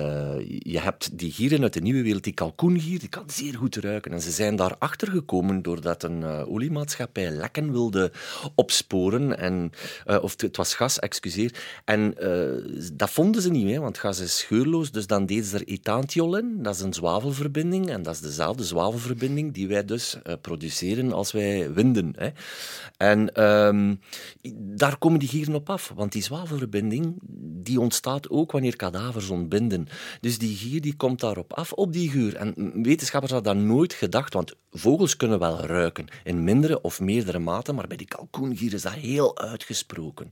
je 0.63 0.79
hebt 0.79 1.17
die 1.17 1.31
gieren 1.31 1.61
uit 1.61 1.73
de 1.73 1.81
nieuwe 1.81 2.01
wereld, 2.01 2.23
die 2.23 2.33
kalkoengier, 2.33 2.99
die 2.99 3.09
kan 3.09 3.23
zeer 3.27 3.55
goed 3.57 3.75
ruiken. 3.75 4.11
En 4.11 4.21
ze 4.21 4.31
zijn 4.31 4.55
daarachter 4.55 5.07
gekomen 5.07 5.61
doordat 5.61 6.03
een 6.03 6.21
uh, 6.21 6.51
oliemaatschappij 6.51 7.29
lekken 7.29 7.71
wilde 7.71 8.11
opsporen. 8.55 9.37
En, 9.37 9.71
of 10.21 10.41
het 10.41 10.57
was 10.57 10.73
gas, 10.73 10.90
excuseer. 10.99 11.81
En 11.85 12.15
uh, 12.19 12.89
dat 12.93 13.09
vonden 13.09 13.41
ze 13.41 13.49
niet, 13.49 13.69
hè, 13.69 13.79
want 13.79 13.97
gas 13.97 14.19
is 14.19 14.43
geurloos. 14.43 14.91
Dus 14.91 15.07
dan 15.07 15.25
deden 15.25 15.45
ze 15.45 15.57
er 15.57 15.67
ethantiol 15.67 16.37
in. 16.37 16.57
Dat 16.61 16.75
is 16.75 16.81
een 16.81 16.93
zwavelverbinding. 16.93 17.89
En 17.89 18.03
dat 18.03 18.13
is 18.13 18.21
dezelfde 18.21 18.63
zwavelverbinding 18.63 19.53
die 19.53 19.67
wij 19.67 19.85
dus 19.85 20.17
produceren 20.41 21.13
als 21.13 21.31
wij 21.31 21.73
winden. 21.73 22.13
Hè. 22.17 22.29
En 22.97 23.43
um, 23.43 23.99
daar 24.57 24.97
komen 24.97 25.19
die 25.19 25.29
gieren 25.29 25.55
op 25.55 25.69
af. 25.69 25.91
Want 25.95 26.11
die 26.11 26.23
zwavelverbinding 26.23 27.19
die 27.63 27.79
ontstaat 27.79 28.29
ook 28.29 28.51
wanneer 28.51 28.75
kadavers 28.75 29.29
ontbinden. 29.29 29.87
Dus 30.21 30.37
die 30.37 30.55
gier 30.55 30.81
die 30.81 30.95
komt 30.95 31.19
daarop 31.19 31.53
af, 31.53 31.73
op 31.73 31.93
die 31.93 32.09
geur. 32.09 32.35
En 32.35 32.71
wetenschappers 32.83 33.31
hadden 33.31 33.55
dat 33.55 33.63
nooit 33.63 33.93
gedacht, 33.93 34.33
want 34.33 34.53
vogels 34.71 35.17
kunnen 35.17 35.39
wel 35.39 35.65
ruiken, 35.65 36.05
in 36.23 36.43
mindere 36.43 36.81
of 36.81 36.99
meerdere 36.99 37.39
mate, 37.39 37.73
maar 37.73 37.87
bij 37.87 37.97
die 37.97 38.07
kalkoengier 38.07 38.73
is 38.73 38.81
dat 38.81 38.93
heel 38.93 39.37
uitgesproken. 39.37 40.31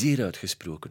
Zeer 0.00 0.24
uitgesproken. 0.24 0.90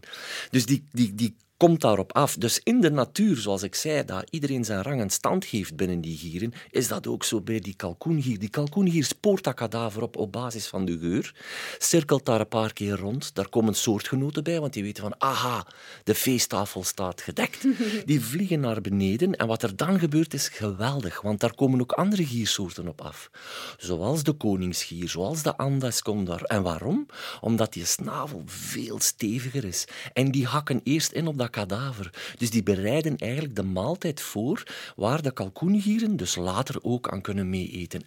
Dus 0.51 0.65
die, 0.65 0.83
die, 0.91 1.15
die 1.15 1.35
komt 1.59 1.81
daarop 1.81 2.13
af. 2.13 2.35
Dus 2.35 2.59
in 2.63 2.81
de 2.81 2.91
natuur, 2.91 3.37
zoals 3.37 3.63
ik 3.63 3.75
zei, 3.75 4.05
dat 4.05 4.27
iedereen 4.29 4.65
zijn 4.65 4.81
rang 4.81 5.01
en 5.01 5.09
stand 5.09 5.45
geeft 5.45 5.75
binnen 5.75 6.01
die 6.01 6.17
gieren, 6.17 6.53
is 6.71 6.87
dat 6.87 7.07
ook 7.07 7.23
zo 7.23 7.41
bij 7.41 7.59
die 7.59 7.75
kalkoengier. 7.75 8.39
Die 8.39 8.49
kalkoengier 8.49 9.03
spoort 9.03 9.43
dat 9.43 9.53
kadaver 9.53 10.01
op 10.01 10.17
op 10.17 10.31
basis 10.31 10.67
van 10.67 10.85
de 10.85 10.97
geur, 10.97 11.33
cirkelt 11.77 12.25
daar 12.25 12.39
een 12.39 12.47
paar 12.47 12.73
keer 12.73 12.95
rond, 12.95 13.35
daar 13.35 13.49
komen 13.49 13.75
soortgenoten 13.75 14.43
bij, 14.43 14.59
want 14.59 14.73
die 14.73 14.83
weten 14.83 15.03
van, 15.03 15.15
aha, 15.17 15.65
de 16.03 16.15
feesttafel 16.15 16.83
staat 16.83 17.21
gedekt. 17.21 17.67
Die 18.05 18.21
vliegen 18.21 18.59
naar 18.59 18.81
beneden 18.81 19.35
en 19.35 19.47
wat 19.47 19.63
er 19.63 19.75
dan 19.75 19.99
gebeurt 19.99 20.33
is 20.33 20.47
geweldig, 20.47 21.21
want 21.21 21.39
daar 21.39 21.55
komen 21.55 21.81
ook 21.81 21.91
andere 21.91 22.25
giersoorten 22.25 22.87
op 22.87 23.01
af. 23.01 23.29
Zoals 23.77 24.23
de 24.23 24.33
koningsgier, 24.33 25.09
zoals 25.09 25.43
de 25.43 25.57
andescondor. 25.57 26.43
En 26.43 26.63
waarom? 26.63 27.05
Omdat 27.41 27.73
die 27.73 27.85
snavel 27.85 28.43
veel 28.45 28.99
steviger 28.99 29.65
is. 29.65 29.85
En 30.13 30.31
die 30.31 30.45
hakken 30.45 30.81
eerst 30.83 31.11
in 31.11 31.27
op 31.27 31.37
dat 31.37 31.48
kadaver. 31.49 32.09
Dus 32.37 32.49
die 32.49 32.63
bereiden 32.63 33.17
eigenlijk 33.17 33.55
de 33.55 33.63
maaltijd 33.63 34.21
voor 34.21 34.63
waar 34.95 35.21
de 35.21 35.31
kalkoengieren 35.31 36.15
dus 36.17 36.35
later 36.35 36.75
ook 36.81 37.09
aan 37.09 37.21
kunnen 37.21 37.49
meeeten. 37.49 38.01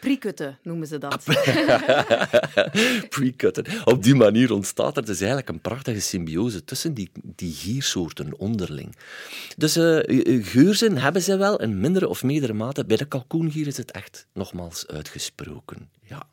Prikutten 0.00 0.58
noemen 0.62 0.86
ze 0.86 0.98
dat. 0.98 1.24
Prekutten. 3.08 3.64
Op 3.84 4.02
die 4.02 4.14
manier 4.14 4.52
ontstaat 4.52 4.96
er 4.96 5.04
dus 5.04 5.18
eigenlijk 5.18 5.48
een 5.48 5.60
prachtige 5.60 6.00
symbiose 6.00 6.64
tussen 6.64 6.94
die, 6.94 7.10
die 7.22 7.52
giersoorten 7.52 8.38
onderling. 8.38 8.96
Dus 9.56 9.76
uh, 9.76 9.98
geurzin 10.44 10.96
hebben 10.96 11.22
ze 11.22 11.36
wel 11.36 11.60
in 11.60 11.80
mindere 11.80 12.08
of 12.08 12.22
meerdere 12.22 12.52
mate. 12.52 12.84
Bij 12.84 12.96
de 12.96 13.04
kalkoengier 13.04 13.66
is 13.66 13.76
het 13.76 13.90
echt 13.90 14.26
nogmaals 14.34 14.86
uitgesproken. 14.86 15.90
Ja, 16.02 16.26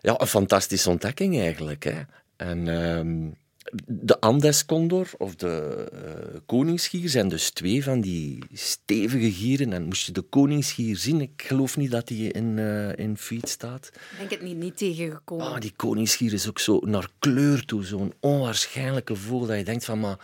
ja 0.00 0.20
een 0.20 0.26
fantastische 0.26 0.90
ontdekking 0.90 1.38
eigenlijk. 1.38 1.84
Hè. 1.84 2.00
En... 2.36 2.66
Uh, 2.66 3.32
de 3.86 4.20
Andescondor 4.20 5.10
of 5.18 5.34
de 5.34 5.86
uh, 5.94 6.40
koningsgier 6.46 7.08
zijn 7.08 7.28
dus 7.28 7.50
twee 7.50 7.84
van 7.84 8.00
die 8.00 8.44
stevige 8.52 9.32
gieren. 9.32 9.72
En 9.72 9.84
moest 9.84 10.06
je 10.06 10.12
de 10.12 10.20
koningsgier 10.22 10.96
zien, 10.96 11.20
ik 11.20 11.42
geloof 11.46 11.76
niet 11.76 11.90
dat 11.90 12.08
die 12.08 12.32
in, 12.32 12.56
uh, 12.56 12.96
in 12.96 13.16
feed 13.16 13.48
staat. 13.48 13.90
Ik 13.94 14.18
denk 14.18 14.30
het 14.30 14.42
niet, 14.42 14.56
niet 14.56 14.76
tegengekomen. 14.76 15.46
Ah, 15.46 15.60
die 15.60 15.72
koningsgier 15.76 16.32
is 16.32 16.48
ook 16.48 16.58
zo 16.58 16.78
naar 16.84 17.08
kleur 17.18 17.64
toe, 17.64 17.84
zo'n 17.84 18.12
onwaarschijnlijke 18.20 19.16
vogel 19.16 19.46
dat 19.46 19.56
je 19.56 19.64
denkt 19.64 19.84
van, 19.84 20.00
maar 20.00 20.18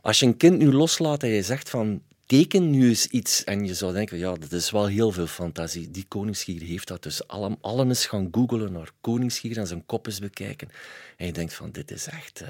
als 0.00 0.20
je 0.20 0.26
een 0.26 0.36
kind 0.36 0.58
nu 0.58 0.72
loslaat 0.72 1.22
en 1.22 1.28
je 1.28 1.42
zegt 1.42 1.70
van, 1.70 2.02
teken 2.28 2.70
nu 2.70 2.88
eens 2.88 3.06
iets. 3.06 3.44
En 3.44 3.64
je 3.64 3.74
zou 3.74 3.92
denken, 3.92 4.18
ja, 4.18 4.34
dat 4.34 4.52
is 4.52 4.70
wel 4.70 4.86
heel 4.86 5.12
veel 5.12 5.26
fantasie. 5.26 5.90
Die 5.90 6.04
koningsgier 6.08 6.62
heeft 6.62 6.88
dat. 6.88 7.02
Dus 7.02 7.26
allen, 7.26 7.58
allen 7.60 7.88
eens 7.88 8.06
gaan 8.06 8.28
googelen 8.30 8.72
naar 8.72 8.90
koningsgier 9.00 9.58
en 9.58 9.66
zijn 9.66 9.86
kop 9.86 10.06
eens 10.06 10.18
bekijken. 10.18 10.68
En 11.16 11.26
je 11.26 11.32
denkt 11.32 11.54
van, 11.54 11.70
dit 11.70 11.90
is 11.90 12.06
echt 12.06 12.42
uh, 12.42 12.48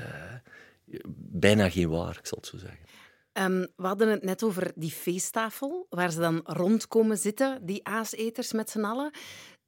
bijna 1.17 1.71
geen 1.71 1.89
waar, 1.89 2.17
ik 2.19 2.27
zal 2.27 2.39
het 2.39 2.47
zo 2.47 2.57
zeggen. 2.57 2.79
Um, 3.33 3.67
we 3.77 3.87
hadden 3.87 4.09
het 4.09 4.23
net 4.23 4.43
over 4.43 4.73
die 4.75 4.91
feesttafel, 4.91 5.87
waar 5.91 6.13
ze 6.13 6.19
dan 6.19 6.41
rond 6.45 6.89
komen 6.89 7.19
zitten, 7.19 7.67
die 7.67 7.85
aaseters 7.85 8.53
met 8.53 8.71
z'n 8.71 8.85
allen. 8.85 9.11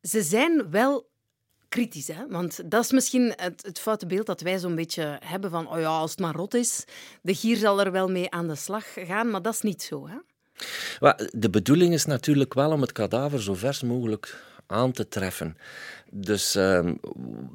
Ze 0.00 0.22
zijn 0.22 0.70
wel 0.70 1.10
kritisch, 1.70 2.08
hè? 2.08 2.26
want 2.28 2.70
dat 2.70 2.84
is 2.84 2.92
misschien 2.92 3.32
het, 3.36 3.62
het 3.66 3.78
foute 3.78 4.06
beeld 4.06 4.26
dat 4.26 4.40
wij 4.40 4.58
zo'n 4.58 4.74
beetje 4.74 5.18
hebben 5.24 5.50
van, 5.50 5.68
oh 5.68 5.80
ja, 5.80 5.86
als 5.86 6.10
het 6.10 6.20
maar 6.20 6.34
rot 6.34 6.54
is, 6.54 6.84
de 7.22 7.34
gier 7.34 7.56
zal 7.56 7.80
er 7.84 7.92
wel 7.92 8.08
mee 8.08 8.30
aan 8.30 8.48
de 8.48 8.54
slag 8.54 8.84
gaan, 8.94 9.30
maar 9.30 9.42
dat 9.42 9.54
is 9.54 9.60
niet 9.60 9.82
zo. 9.82 10.08
Hè? 10.08 10.16
De 11.30 11.50
bedoeling 11.50 11.92
is 11.92 12.04
natuurlijk 12.04 12.54
wel 12.54 12.70
om 12.70 12.80
het 12.80 12.92
kadaver 12.92 13.42
zo 13.42 13.54
vers 13.54 13.82
mogelijk 13.82 14.42
aan 14.66 14.92
te 14.92 15.08
treffen. 15.08 15.56
Dus 16.10 16.56
uh, 16.56 16.90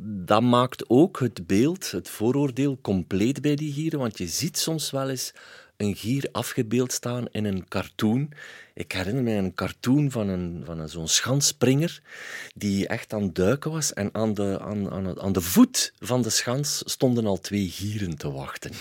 dat 0.01 0.41
maakt 0.41 0.89
ook 0.89 1.19
het 1.19 1.47
beeld, 1.47 1.91
het 1.91 2.09
vooroordeel, 2.09 2.77
compleet 2.81 3.41
bij 3.41 3.55
die 3.55 3.73
gieren. 3.73 3.99
Want 3.99 4.17
je 4.17 4.27
ziet 4.27 4.57
soms 4.57 4.91
wel 4.91 5.09
eens 5.09 5.33
een 5.77 5.95
gier 5.95 6.29
afgebeeld 6.31 6.91
staan 6.91 7.27
in 7.31 7.45
een 7.45 7.67
cartoon. 7.67 8.31
Ik 8.73 8.91
herinner 8.91 9.23
me 9.23 9.31
een 9.31 9.53
cartoon 9.53 10.11
van, 10.11 10.27
een, 10.29 10.61
van 10.65 10.79
een, 10.79 10.89
zo'n 10.89 11.07
schanspringer 11.07 12.01
die 12.55 12.87
echt 12.87 13.13
aan 13.13 13.21
het 13.21 13.35
duiken 13.35 13.71
was. 13.71 13.93
En 13.93 14.09
aan 14.11 14.33
de, 14.33 14.59
aan, 14.61 14.91
aan, 14.91 15.19
aan 15.19 15.31
de 15.31 15.41
voet 15.41 15.93
van 15.99 16.21
de 16.21 16.29
schans 16.29 16.81
stonden 16.85 17.25
al 17.25 17.39
twee 17.39 17.69
gieren 17.69 18.17
te 18.17 18.31
wachten. 18.31 18.71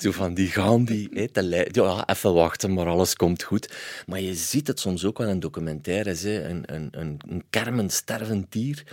Zo 0.00 0.10
van, 0.10 0.34
die 0.34 0.48
gaan 0.48 0.84
die... 0.84 1.30
Te 1.30 1.68
ja, 1.72 2.06
even 2.08 2.34
wachten, 2.34 2.72
maar 2.72 2.86
alles 2.86 3.14
komt 3.14 3.42
goed. 3.42 3.72
Maar 4.06 4.20
je 4.20 4.34
ziet 4.34 4.66
het 4.66 4.80
soms 4.80 5.04
ook 5.04 5.18
wel 5.18 5.28
in 5.28 5.40
documentaires. 5.40 6.22
Een, 6.22 6.74
een, 6.74 6.88
een, 6.90 7.18
een 7.28 7.44
kermend, 7.50 7.92
stervend 7.92 8.52
dier 8.52 8.84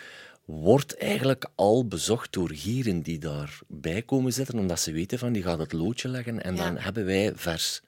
wordt 0.45 0.98
eigenlijk 0.98 1.45
al 1.55 1.88
bezocht 1.88 2.33
door 2.33 2.51
gieren 2.53 3.01
die 3.01 3.19
daarbij 3.19 4.01
komen 4.01 4.33
zitten, 4.33 4.60
omdat 4.60 4.79
ze 4.79 4.91
weten 4.91 5.19
van 5.19 5.33
die 5.33 5.43
gaat 5.43 5.60
het 5.60 5.74
loodje 5.74 6.07
leggen 6.07 6.43
en 6.43 6.55
dan 6.55 6.77
hebben 6.77 7.05
wij 7.05 7.31
vers 7.36 7.81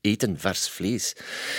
eten, 0.00 0.38
vers 0.38 0.68
vlees. 0.68 1.16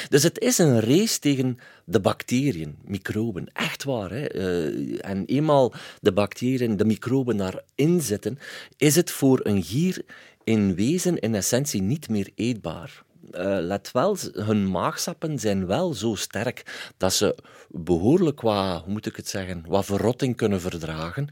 Dus 0.10 0.24
het 0.24 0.40
is 0.40 0.58
een 0.58 0.80
race 0.80 1.20
tegen 1.20 1.58
de 1.86 2.00
bacteriën, 2.00 2.78
microben. 2.86 3.50
Echt 3.54 3.84
waar. 3.84 4.12
Hè? 4.12 4.36
Uh, 4.36 5.00
en 5.02 5.26
eenmaal 5.26 5.74
de 6.02 6.12
bacteriën, 6.12 6.78
de 6.78 6.86
microben 6.86 7.38
daarin 7.38 8.02
zitten, 8.02 8.40
is 8.78 8.96
het 8.96 9.12
voor 9.12 9.40
een 9.44 9.64
gier 9.64 10.02
in 10.44 10.76
wezen, 10.76 11.20
in 11.20 11.36
essentie, 11.36 11.82
niet 11.82 12.10
meer 12.10 12.30
eetbaar. 12.36 13.04
Uh, 13.32 13.58
let 13.62 13.92
wel, 13.92 14.18
hun 14.32 14.72
maagsappen 14.72 15.40
zijn 15.40 15.66
wel 15.66 15.94
zo 15.94 16.16
sterk 16.16 16.90
dat 16.98 17.14
ze 17.14 17.36
behoorlijk 17.70 18.42
wat, 18.42 18.82
hoe 18.84 18.92
moet 18.92 19.06
ik 19.06 19.16
het 19.16 19.28
zeggen, 19.28 19.64
wat 19.68 19.86
verrotting 19.86 20.36
kunnen 20.36 20.62
verdragen. 20.62 21.28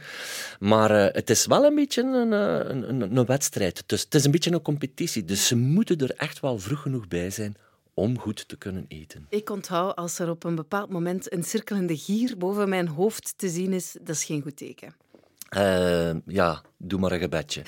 Maar 0.59 0.91
uh, 0.91 1.05
het 1.11 1.29
is 1.29 1.45
wel 1.45 1.65
een 1.65 1.75
beetje 1.75 2.01
een, 2.01 2.33
eh, 2.33 2.69
een, 2.69 2.89
een, 2.89 3.17
een 3.17 3.25
wedstrijd. 3.25 3.83
Dus 3.85 4.01
het 4.01 4.15
is 4.15 4.25
een 4.25 4.31
beetje 4.31 4.51
een 4.51 4.61
competitie. 4.61 5.25
Dus 5.25 5.47
ze 5.47 5.55
moeten 5.55 5.97
er 5.97 6.15
echt 6.15 6.39
wel 6.39 6.59
vroeg 6.59 6.81
genoeg 6.81 7.07
bij 7.07 7.29
zijn 7.29 7.57
om 7.93 8.19
goed 8.19 8.47
te 8.47 8.57
kunnen 8.57 8.85
eten. 8.87 9.25
Ik 9.29 9.49
onthoud 9.49 9.95
als 9.95 10.19
er 10.19 10.29
op 10.29 10.43
een 10.43 10.55
bepaald 10.55 10.89
moment 10.89 11.33
een 11.33 11.43
cirkelende 11.43 11.97
gier 11.97 12.37
boven 12.37 12.69
mijn 12.69 12.87
hoofd 12.87 13.33
te 13.37 13.49
zien 13.49 13.73
is, 13.73 13.95
dat 14.01 14.15
is 14.15 14.23
geen 14.23 14.41
goed 14.41 14.57
teken. 14.57 14.95
Uh, 15.55 16.15
ja, 16.25 16.61
doe 16.77 16.99
maar 16.99 17.11
een 17.11 17.19
gebedje. 17.19 17.61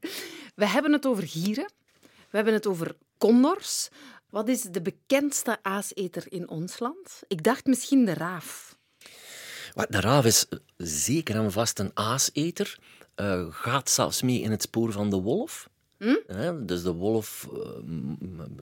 We 0.54 0.66
hebben 0.66 0.92
het 0.92 1.06
over 1.06 1.28
gieren. 1.28 1.70
We 2.02 2.38
hebben 2.38 2.54
het 2.54 2.66
over 2.66 2.96
condors. 3.22 3.88
Wat 4.30 4.48
is 4.48 4.62
de 4.62 4.82
bekendste 4.82 5.58
aaseter 5.62 6.24
in 6.28 6.48
ons 6.48 6.78
land? 6.78 7.22
Ik 7.26 7.42
dacht 7.42 7.66
misschien 7.66 8.04
de 8.04 8.14
raaf. 8.14 8.76
De 9.88 10.00
raaf 10.00 10.24
is 10.24 10.46
zeker 10.76 11.34
en 11.34 11.52
vast 11.52 11.78
een 11.78 11.90
aaseter. 11.94 12.78
Uh, 13.16 13.46
gaat 13.50 13.90
zelfs 13.90 14.22
mee 14.22 14.40
in 14.40 14.50
het 14.50 14.62
spoor 14.62 14.92
van 14.92 15.10
de 15.10 15.16
wolf. 15.16 15.70
Hm? 15.98 16.66
dus 16.66 16.82
de 16.82 16.92
wolf 16.92 17.48
uh, 17.52 17.60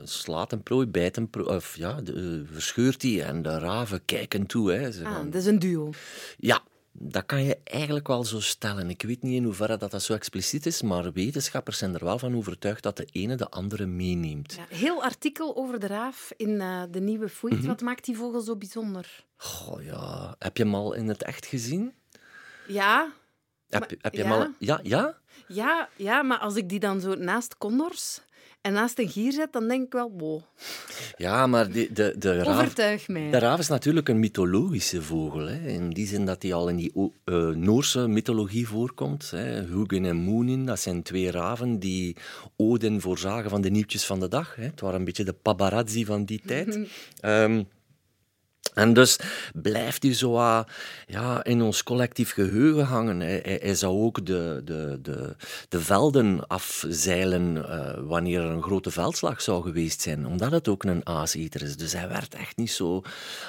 slaat 0.03 0.53
een 0.53 0.63
prooi, 0.63 0.87
bijt 0.87 1.17
een 1.17 1.31
prooi, 1.31 1.57
of 1.57 1.77
ja, 1.77 2.01
de, 2.01 2.45
verscheurt 2.53 3.01
die 3.01 3.23
en 3.23 3.43
de 3.43 3.59
raven 3.59 4.05
kijken 4.05 4.47
toe. 4.47 4.73
Hè. 4.73 4.93
Ze 4.93 5.05
ah, 5.05 5.25
dat 5.25 5.35
is 5.35 5.47
een 5.47 5.59
duo. 5.59 5.91
Ja, 6.39 6.63
dat 6.93 7.27
kan 7.27 7.43
je 7.45 7.59
eigenlijk 7.65 8.07
wel 8.07 8.25
zo 8.25 8.41
stellen. 8.41 8.91
Ik 8.91 9.03
weet 9.03 9.23
niet 9.23 9.35
in 9.35 9.45
hoeverre 9.45 9.77
dat, 9.77 9.91
dat 9.91 10.03
zo 10.03 10.15
expliciet 10.15 10.67
is, 10.67 10.83
maar 10.83 11.13
wetenschappers 11.13 11.79
zijn 11.79 11.95
er 11.95 12.05
wel 12.05 12.19
van 12.19 12.37
overtuigd 12.37 12.83
dat 12.83 12.97
de 12.97 13.09
ene 13.13 13.35
de 13.35 13.49
andere 13.49 13.87
meeneemt. 13.87 14.55
Ja, 14.55 14.77
heel 14.77 15.03
artikel 15.03 15.57
over 15.57 15.81
de 15.81 15.87
raaf 15.87 16.33
in 16.37 16.51
uh, 16.51 16.83
de 16.91 17.01
nieuwe 17.01 17.29
Foeit. 17.29 17.59
Mhm. 17.59 17.67
Wat 17.67 17.81
maakt 17.81 18.05
die 18.05 18.17
vogel 18.17 18.41
zo 18.41 18.57
bijzonder? 18.57 19.25
Goh, 19.37 19.83
ja. 19.83 20.35
Heb 20.39 20.57
je 20.57 20.63
hem 20.63 20.75
al 20.75 20.93
in 20.93 21.09
het 21.09 21.23
echt 21.23 21.47
gezien? 21.47 21.93
Ja. 22.67 23.13
Heb, 23.69 23.81
maar, 23.81 23.91
heb 24.01 24.13
je 24.13 24.23
ja. 24.23 24.29
hem 24.29 24.41
al... 24.41 24.49
Ja, 24.59 24.81
ja? 24.83 25.19
Ja, 25.49 25.89
ja, 25.97 26.23
maar 26.23 26.39
als 26.39 26.57
ik 26.57 26.69
die 26.69 26.81
dan 26.81 27.01
zo 27.01 27.15
naast 27.15 27.59
condors 27.59 28.21
en 28.61 28.73
naast 28.73 28.99
een 28.99 29.09
gier 29.09 29.33
zet, 29.33 29.53
dan 29.53 29.69
denk 29.69 29.87
ik 29.87 29.93
wel, 29.93 30.13
wow. 30.17 30.41
Ja, 31.17 31.47
maar 31.47 31.71
de, 31.71 31.93
de, 31.93 32.15
de 32.19 32.43
raaf... 32.43 32.59
Overtuig 32.59 33.09
mij. 33.09 33.31
De 33.31 33.39
raaf 33.39 33.59
is 33.59 33.69
natuurlijk 33.69 34.09
een 34.09 34.19
mythologische 34.19 35.03
vogel. 35.03 35.47
Hè. 35.47 35.69
In 35.69 35.91
die 35.91 36.07
zin 36.07 36.25
dat 36.27 36.43
hij 36.43 36.55
al 36.55 36.69
in 36.69 36.77
die 36.77 36.93
uh, 36.95 37.49
Noorse 37.49 38.09
mythologie 38.09 38.69
voorkomt. 38.69 39.31
Hè. 39.31 39.63
Hugin 39.63 40.05
en 40.05 40.17
Moonin, 40.17 40.67
dat 40.67 40.81
zijn 40.81 41.03
twee 41.03 41.31
raven 41.31 41.79
die 41.79 42.17
Odin 42.57 43.01
voorzagen 43.01 43.51
van 43.51 43.61
de 43.61 43.71
nieuwtjes 43.71 44.07
van 44.07 44.21
de 44.21 44.29
dag. 44.29 44.55
Hè. 44.55 44.65
Het 44.65 44.81
waren 44.81 44.99
een 44.99 45.05
beetje 45.05 45.25
de 45.25 45.33
paparazzi 45.33 46.05
van 46.05 46.25
die 46.25 46.41
tijd. 46.47 46.79
um, 47.23 47.67
en 48.75 48.93
dus 48.93 49.19
blijft 49.55 50.03
hij 50.03 50.15
zo 50.15 50.35
ja, 51.07 51.45
in 51.45 51.63
ons 51.63 51.83
collectief 51.83 52.33
geheugen 52.33 52.85
hangen. 52.85 53.21
Hij, 53.21 53.59
hij 53.63 53.75
zou 53.75 54.03
ook 54.03 54.27
de, 54.27 54.63
de, 54.65 54.99
de, 55.03 55.37
de 55.69 55.81
velden 55.81 56.47
afzeilen 56.47 57.57
uh, 57.57 58.09
wanneer 58.09 58.41
er 58.41 58.51
een 58.51 58.63
grote 58.63 58.91
veldslag 58.91 59.43
zou 59.43 59.63
geweest 59.63 60.01
zijn, 60.01 60.27
omdat 60.27 60.53
het 60.53 60.69
ook 60.69 60.85
een 60.85 61.07
aaseter 61.07 61.63
is. 61.63 61.77
Dus 61.77 61.93
hij 61.93 62.09
werd 62.09 62.35
echt 62.35 62.57
niet 62.57 62.71
zo 62.71 63.03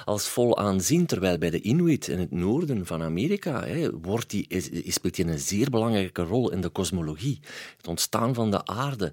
als 0.06 0.28
vol 0.28 0.58
aanzien. 0.58 1.06
Terwijl 1.06 1.38
bij 1.38 1.50
de 1.50 1.62
Inuit 1.62 2.08
in 2.08 2.20
het 2.20 2.32
noorden 2.32 2.86
van 2.86 3.02
Amerika 3.02 3.64
hè, 3.64 4.00
wordt 4.00 4.30
die, 4.30 4.46
is, 4.48 4.70
speelt 4.94 5.18
hij 5.18 5.26
een 5.26 5.40
zeer 5.40 5.70
belangrijke 5.70 6.22
rol 6.22 6.52
in 6.52 6.62
de 6.62 6.70
kosmologie. 6.70 7.40
Het 7.78 7.88
ontstaan 7.88 8.34
van 8.34 8.52
de 8.52 8.66
aarde. 8.66 9.12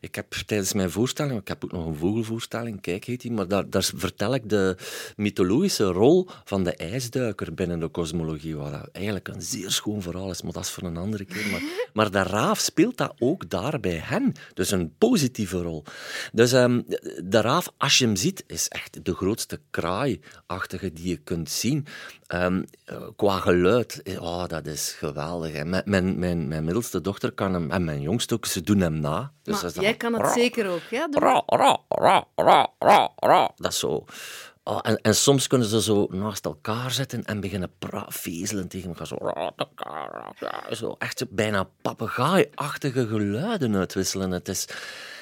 Ik 0.00 0.14
heb 0.14 0.32
tijdens 0.46 0.72
mijn 0.72 0.90
voorstelling, 0.90 1.40
ik 1.40 1.48
heb 1.48 1.64
ook 1.64 1.72
nog 1.72 1.86
een 1.86 1.96
vogelvoorstelling, 1.96 2.80
kijk 2.80 3.04
heet 3.04 3.20
die, 3.20 3.32
maar 3.32 3.48
daar, 3.48 3.70
daar 3.70 3.90
vertel 3.94 4.34
ik 4.34 4.48
de 4.48 4.76
mythologie 5.16 5.49
mythologische 5.50 5.84
rol 5.84 6.28
van 6.44 6.64
de 6.64 6.76
ijsduiker 6.76 7.54
binnen 7.54 7.80
de 7.80 7.88
kosmologie, 7.88 8.56
wat 8.56 8.88
eigenlijk 8.92 9.28
een 9.28 9.42
zeer 9.42 9.70
schoon 9.70 10.02
verhaal 10.02 10.30
is, 10.30 10.42
maar 10.42 10.52
dat 10.52 10.62
is 10.62 10.70
voor 10.70 10.82
een 10.82 10.96
andere 10.96 11.24
keer. 11.24 11.50
Maar, 11.50 11.62
maar 11.92 12.10
de 12.10 12.22
raaf 12.22 12.58
speelt 12.58 12.96
dat 12.96 13.14
ook 13.18 13.50
daar 13.50 13.80
bij 13.80 14.00
hen. 14.04 14.32
Dus 14.54 14.70
een 14.70 14.94
positieve 14.98 15.62
rol. 15.62 15.84
Dus 16.32 16.52
um, 16.52 16.84
de 17.24 17.40
raaf, 17.40 17.68
als 17.76 17.98
je 17.98 18.04
hem 18.04 18.16
ziet, 18.16 18.44
is 18.46 18.68
echt 18.68 19.04
de 19.04 19.14
grootste 19.14 19.60
kraaiachtige 19.70 20.92
die 20.92 21.08
je 21.08 21.16
kunt 21.16 21.50
zien. 21.50 21.86
Um, 22.34 22.64
qua 23.16 23.38
geluid, 23.38 24.02
oh, 24.18 24.46
dat 24.46 24.66
is 24.66 24.92
geweldig. 24.98 25.52
Hè. 25.52 25.64
Mijn, 25.64 25.82
mijn, 25.86 26.18
mijn, 26.18 26.48
mijn, 26.48 26.64
middelste 26.64 27.00
dochter 27.00 27.32
kan 27.32 27.52
hem, 27.52 27.70
en 27.70 27.84
mijn 27.84 28.00
jongste 28.00 28.34
ook, 28.34 28.46
ze 28.46 28.60
doen 28.60 28.80
hem 28.80 29.00
na. 29.00 29.32
Dus 29.42 29.62
maar 29.62 29.72
jij 29.80 29.94
kan 29.94 30.14
het 30.14 30.32
zeker 30.32 30.68
ook, 30.68 30.82
ja? 30.90 31.08
Ra, 31.10 31.42
ra, 31.46 31.78
ra, 31.88 32.26
ra, 32.34 32.68
ra, 32.78 33.12
ra. 33.16 33.50
Dat 33.56 33.72
is 33.72 33.78
zo... 33.78 34.04
Oh, 34.64 34.78
en, 34.82 35.00
en, 35.02 35.14
soms 35.14 35.46
kunnen 35.46 35.68
ze 35.68 35.82
zo 35.82 36.06
naast 36.10 36.44
elkaar 36.44 36.90
zitten 36.90 37.24
en 37.24 37.40
beginnen 37.40 37.70
vezelen 38.08 38.68
tegen 38.68 38.88
elkaar. 38.88 39.06
Zo, 39.06 40.74
zo 40.74 40.94
echt 40.98 41.24
bijna 41.30 41.68
papegaaiachtige 41.82 43.06
geluiden 43.06 43.76
uitwisselen. 43.76 44.30
Het 44.30 44.48
is... 44.48 44.68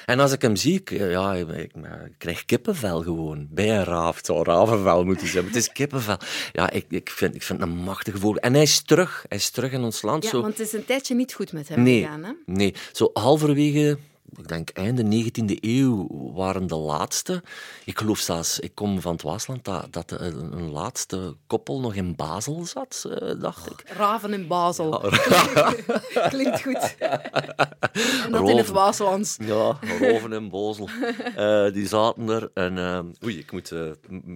En 0.05 0.19
als 0.19 0.31
ik 0.31 0.41
hem 0.41 0.55
zie, 0.55 0.73
ik, 0.73 0.89
ja, 0.89 1.33
ik, 1.33 1.47
ik, 1.47 1.71
krijg 2.17 2.45
kippenvel 2.45 3.01
gewoon. 3.01 3.47
Bij 3.49 3.77
een 3.77 3.83
raaf. 3.83 4.15
Het 4.15 4.25
zou 4.25 4.43
ravenvel 4.43 5.03
moeten 5.03 5.27
zijn, 5.27 5.45
het 5.45 5.55
is 5.55 5.71
kippenvel. 5.71 6.17
Ja, 6.51 6.69
ik, 6.69 6.85
ik, 6.89 7.09
vind, 7.09 7.35
ik 7.35 7.43
vind 7.43 7.59
het 7.59 7.69
een 7.69 7.75
machtige 7.75 8.17
vogel. 8.17 8.37
En 8.37 8.53
hij 8.53 8.61
is 8.61 8.81
terug. 8.81 9.25
Hij 9.27 9.37
is 9.37 9.49
terug 9.49 9.71
in 9.71 9.83
ons 9.83 10.01
land. 10.01 10.23
Ja, 10.23 10.29
zo... 10.29 10.41
want 10.41 10.57
het 10.57 10.67
is 10.67 10.73
een 10.73 10.85
tijdje 10.85 11.15
niet 11.15 11.33
goed 11.33 11.51
met 11.51 11.67
hem 11.67 11.85
gegaan. 11.85 12.23
Hè? 12.23 12.31
Nee, 12.45 12.75
zo 12.91 13.09
halverwege 13.13 13.97
ik 14.37 14.47
denk 14.47 14.69
einde 14.69 15.03
19e 15.03 15.57
eeuw 15.59 16.07
waren 16.33 16.67
de 16.67 16.75
laatste. 16.75 17.43
Ik 17.85 17.97
geloof 17.97 18.19
zelfs, 18.19 18.59
ik 18.59 18.75
kom 18.75 19.01
van 19.01 19.11
het 19.11 19.21
Waasland, 19.21 19.65
dat, 19.65 19.93
dat 19.93 20.11
een, 20.11 20.71
laatste 20.71 21.35
koppel 21.47 21.79
nog 21.79 21.95
in 21.95 22.15
Basel 22.15 22.65
zat, 22.65 23.05
eh, 23.09 23.39
dacht 23.39 23.71
ik. 23.71 23.83
Raven 23.85 24.33
in 24.33 24.47
Basel. 24.47 24.89
Klinkt 26.29 26.61
goed. 26.61 26.95
en 28.25 28.31
dat 28.31 28.49
in 28.49 28.57
het 28.57 28.69
Waaslands. 28.69 29.37
Ja, 29.41 29.79
Roven 29.99 30.33
in 30.33 30.49
Basel. 30.49 30.89
Uh, 31.37 31.73
die 31.73 31.87
zaten 31.87 32.29
er 32.29 32.51
en... 32.53 32.77
Uh, 32.77 32.99
oei, 33.23 33.37
ik 33.37 33.51
moet 33.51 33.69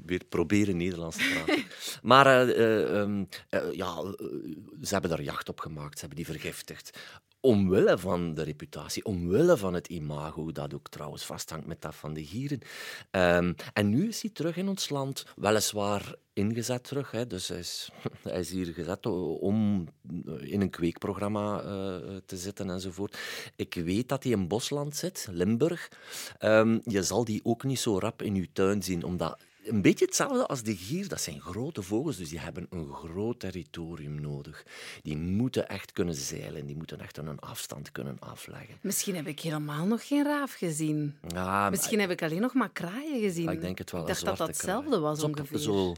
weer 0.05 0.21
proberen 0.29 0.77
Nederlands 0.77 1.17
te 1.17 1.31
praten. 1.33 1.63
Maar 2.01 2.47
um, 2.47 3.27
ja, 3.71 4.01
ze 4.81 4.93
hebben 4.93 5.09
daar 5.09 5.21
jacht 5.21 5.49
op 5.49 5.59
gemaakt, 5.59 5.99
ze 5.99 6.05
hebben 6.05 6.23
die 6.23 6.33
vergiftigd 6.33 6.97
omwille 7.43 7.97
van 7.97 8.33
de 8.33 8.43
reputatie, 8.43 9.05
omwille 9.05 9.57
van 9.57 9.73
het 9.73 9.87
imago, 9.87 10.51
dat 10.51 10.73
ook 10.73 10.89
trouwens 10.89 11.25
vasthangt 11.25 11.65
met 11.65 11.81
dat 11.81 11.95
van 11.95 12.13
de 12.13 12.25
gieren. 12.25 12.59
Um, 13.11 13.55
en 13.73 13.89
nu 13.89 14.07
is 14.07 14.21
hij 14.21 14.31
terug 14.31 14.57
in 14.57 14.67
ons 14.67 14.89
land, 14.89 15.25
weliswaar 15.35 16.15
ingezet 16.33 16.83
terug. 16.83 17.11
Hè. 17.11 17.27
Dus 17.27 17.47
hij 17.47 17.59
is, 17.59 17.91
hij 18.23 18.39
is 18.39 18.49
hier 18.49 18.73
gezet 18.73 19.05
om 19.05 19.87
in 20.39 20.61
een 20.61 20.69
kweekprogramma 20.69 21.63
uh, 21.63 22.15
te 22.25 22.37
zitten 22.37 22.69
enzovoort. 22.69 23.17
Ik 23.55 23.73
weet 23.73 24.09
dat 24.09 24.23
hij 24.23 24.31
in 24.31 24.47
Bosland 24.47 24.95
zit, 24.95 25.27
Limburg. 25.31 25.91
Um, 26.39 26.81
je 26.83 27.03
zal 27.03 27.25
die 27.25 27.39
ook 27.43 27.63
niet 27.63 27.79
zo 27.79 27.99
rap 27.99 28.21
in 28.21 28.35
je 28.35 28.49
tuin 28.53 28.83
zien, 28.83 29.03
omdat 29.03 29.37
een 29.63 29.81
beetje 29.81 30.05
hetzelfde 30.05 30.45
als 30.45 30.63
de 30.63 30.75
gier. 30.75 31.07
Dat 31.07 31.21
zijn 31.21 31.41
grote 31.41 31.81
vogels, 31.81 32.17
dus 32.17 32.29
die 32.29 32.39
hebben 32.39 32.67
een 32.69 32.93
groot 32.93 33.39
territorium 33.39 34.21
nodig. 34.21 34.65
Die 35.01 35.17
moeten 35.17 35.67
echt 35.67 35.91
kunnen 35.91 36.15
zeilen, 36.15 36.65
die 36.65 36.75
moeten 36.75 36.99
echt 36.99 37.17
een 37.17 37.39
afstand 37.39 37.91
kunnen 37.91 38.17
afleggen. 38.19 38.77
Misschien 38.81 39.15
heb 39.15 39.27
ik 39.27 39.39
helemaal 39.39 39.85
nog 39.85 40.07
geen 40.07 40.23
raaf 40.23 40.53
gezien. 40.53 41.17
Ja, 41.27 41.69
Misschien 41.69 41.99
heb 41.99 42.09
ik 42.09 42.21
alleen 42.21 42.41
nog 42.41 42.53
maar 42.53 42.71
kraaien 42.71 43.21
gezien. 43.21 43.49
ik 43.49 43.61
denk 43.61 43.77
het 43.77 43.91
wel. 43.91 44.01
Ik 44.01 44.07
dacht 44.07 44.25
dat 44.25 44.37
dat 44.37 44.47
hetzelfde 44.47 44.99
was 44.99 45.23
ongeveer. 45.23 45.57
Zo, 45.57 45.95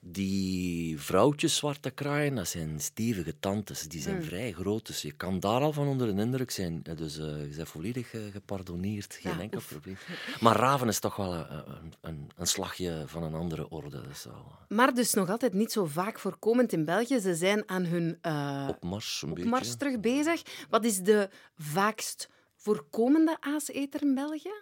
die 0.00 1.00
vrouwtjes 1.00 1.56
zwarte 1.56 1.90
kraaien, 1.90 2.34
dat 2.34 2.48
zijn 2.48 2.80
stevige 2.80 3.34
tantes. 3.40 3.82
Die 3.82 4.00
zijn 4.00 4.16
hmm. 4.16 4.24
vrij 4.24 4.52
groot, 4.52 4.86
dus 4.86 5.02
je 5.02 5.12
kan 5.12 5.40
daar 5.40 5.60
al 5.60 5.72
van 5.72 5.86
onder 5.86 6.14
de 6.16 6.22
indruk 6.22 6.50
zijn. 6.50 6.82
Dus 6.96 7.18
uh, 7.18 7.24
je 7.24 7.52
bent 7.56 7.68
volledig 7.68 8.12
uh, 8.12 8.22
gepardoneerd, 8.32 9.18
geen 9.20 9.40
enkel 9.40 9.60
probleem. 9.68 9.96
Maar 10.40 10.56
raven 10.56 10.88
is 10.88 10.98
toch 10.98 11.16
wel 11.16 11.34
een, 11.34 11.94
een, 12.00 12.30
een 12.36 12.46
slagje 12.46 13.03
van 13.06 13.22
een 13.22 13.34
andere 13.34 13.68
orde. 13.68 14.00
Dus 14.08 14.26
Maar 14.68 14.94
dus 14.94 15.14
nog 15.14 15.30
altijd 15.30 15.52
niet 15.52 15.72
zo 15.72 15.84
vaak 15.84 16.18
voorkomend 16.18 16.72
in 16.72 16.84
België. 16.84 17.20
Ze 17.20 17.34
zijn 17.34 17.68
aan 17.68 17.84
hun 17.84 18.18
uh, 18.22 18.66
opmars, 18.68 19.22
een 19.22 19.30
opmars 19.30 19.76
terug 19.76 20.00
bezig. 20.00 20.66
Wat 20.70 20.84
is 20.84 20.98
de 20.98 21.28
vaakst 21.56 22.28
voorkomende 22.56 23.36
aaseter 23.40 24.02
in 24.02 24.14
België? 24.14 24.54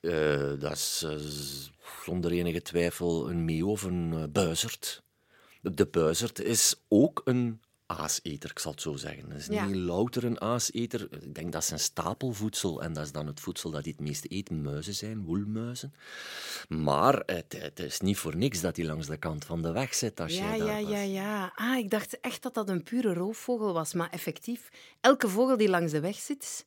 Uh, 0.00 0.60
dat 0.60 0.72
is 0.72 1.02
uh, 1.06 1.16
zonder 2.04 2.32
enige 2.32 2.62
twijfel 2.62 3.30
een 3.30 3.44
meeuw 3.44 3.68
of 3.68 3.82
een 3.82 4.32
buizerd. 4.32 5.02
De 5.60 5.86
buizerd 5.86 6.40
is 6.40 6.82
ook 6.88 7.22
een 7.24 7.60
aaseter, 7.92 8.50
ik 8.50 8.58
zal 8.58 8.72
het 8.72 8.80
zo 8.80 8.96
zeggen. 8.96 9.30
Het 9.30 9.40
is 9.40 9.48
niet 9.48 9.74
louter 9.74 10.24
een 10.24 10.40
aaseter. 10.40 11.08
Ik 11.20 11.34
denk 11.34 11.52
dat 11.52 11.64
zijn 11.64 11.80
stapelvoedsel, 11.80 12.82
en 12.82 12.92
dat 12.92 13.04
is 13.04 13.12
dan 13.12 13.26
het 13.26 13.40
voedsel 13.40 13.70
dat 13.70 13.82
hij 13.82 13.92
het 13.96 14.06
meest 14.06 14.26
eet, 14.28 14.50
muizen 14.50 14.94
zijn, 14.94 15.24
woelmuizen. 15.24 15.94
Maar 16.68 17.22
het, 17.26 17.56
het, 17.58 17.78
is 17.78 18.00
niet 18.00 18.18
voor 18.18 18.36
niks 18.36 18.60
dat 18.60 18.76
hij 18.76 18.86
langs 18.86 19.06
de 19.06 19.16
kant 19.16 19.44
van 19.44 19.62
de 19.62 19.72
weg 19.72 19.94
zit 19.94 20.20
als 20.20 20.36
ja, 20.36 20.56
jij 20.56 20.66
Ja, 20.66 20.78
ja, 20.78 21.02
ja. 21.02 21.52
Ah, 21.54 21.78
ik 21.78 21.90
dacht 21.90 22.20
echt 22.20 22.42
dat 22.42 22.54
dat 22.54 22.68
een 22.68 22.82
pure 22.82 23.14
roofvogel 23.14 23.72
was. 23.72 23.94
Maar 23.94 24.10
effectief, 24.10 24.68
elke 25.00 25.28
vogel 25.28 25.56
die 25.56 25.68
langs 25.68 25.92
de 25.92 26.00
weg 26.00 26.16
zit, 26.16 26.64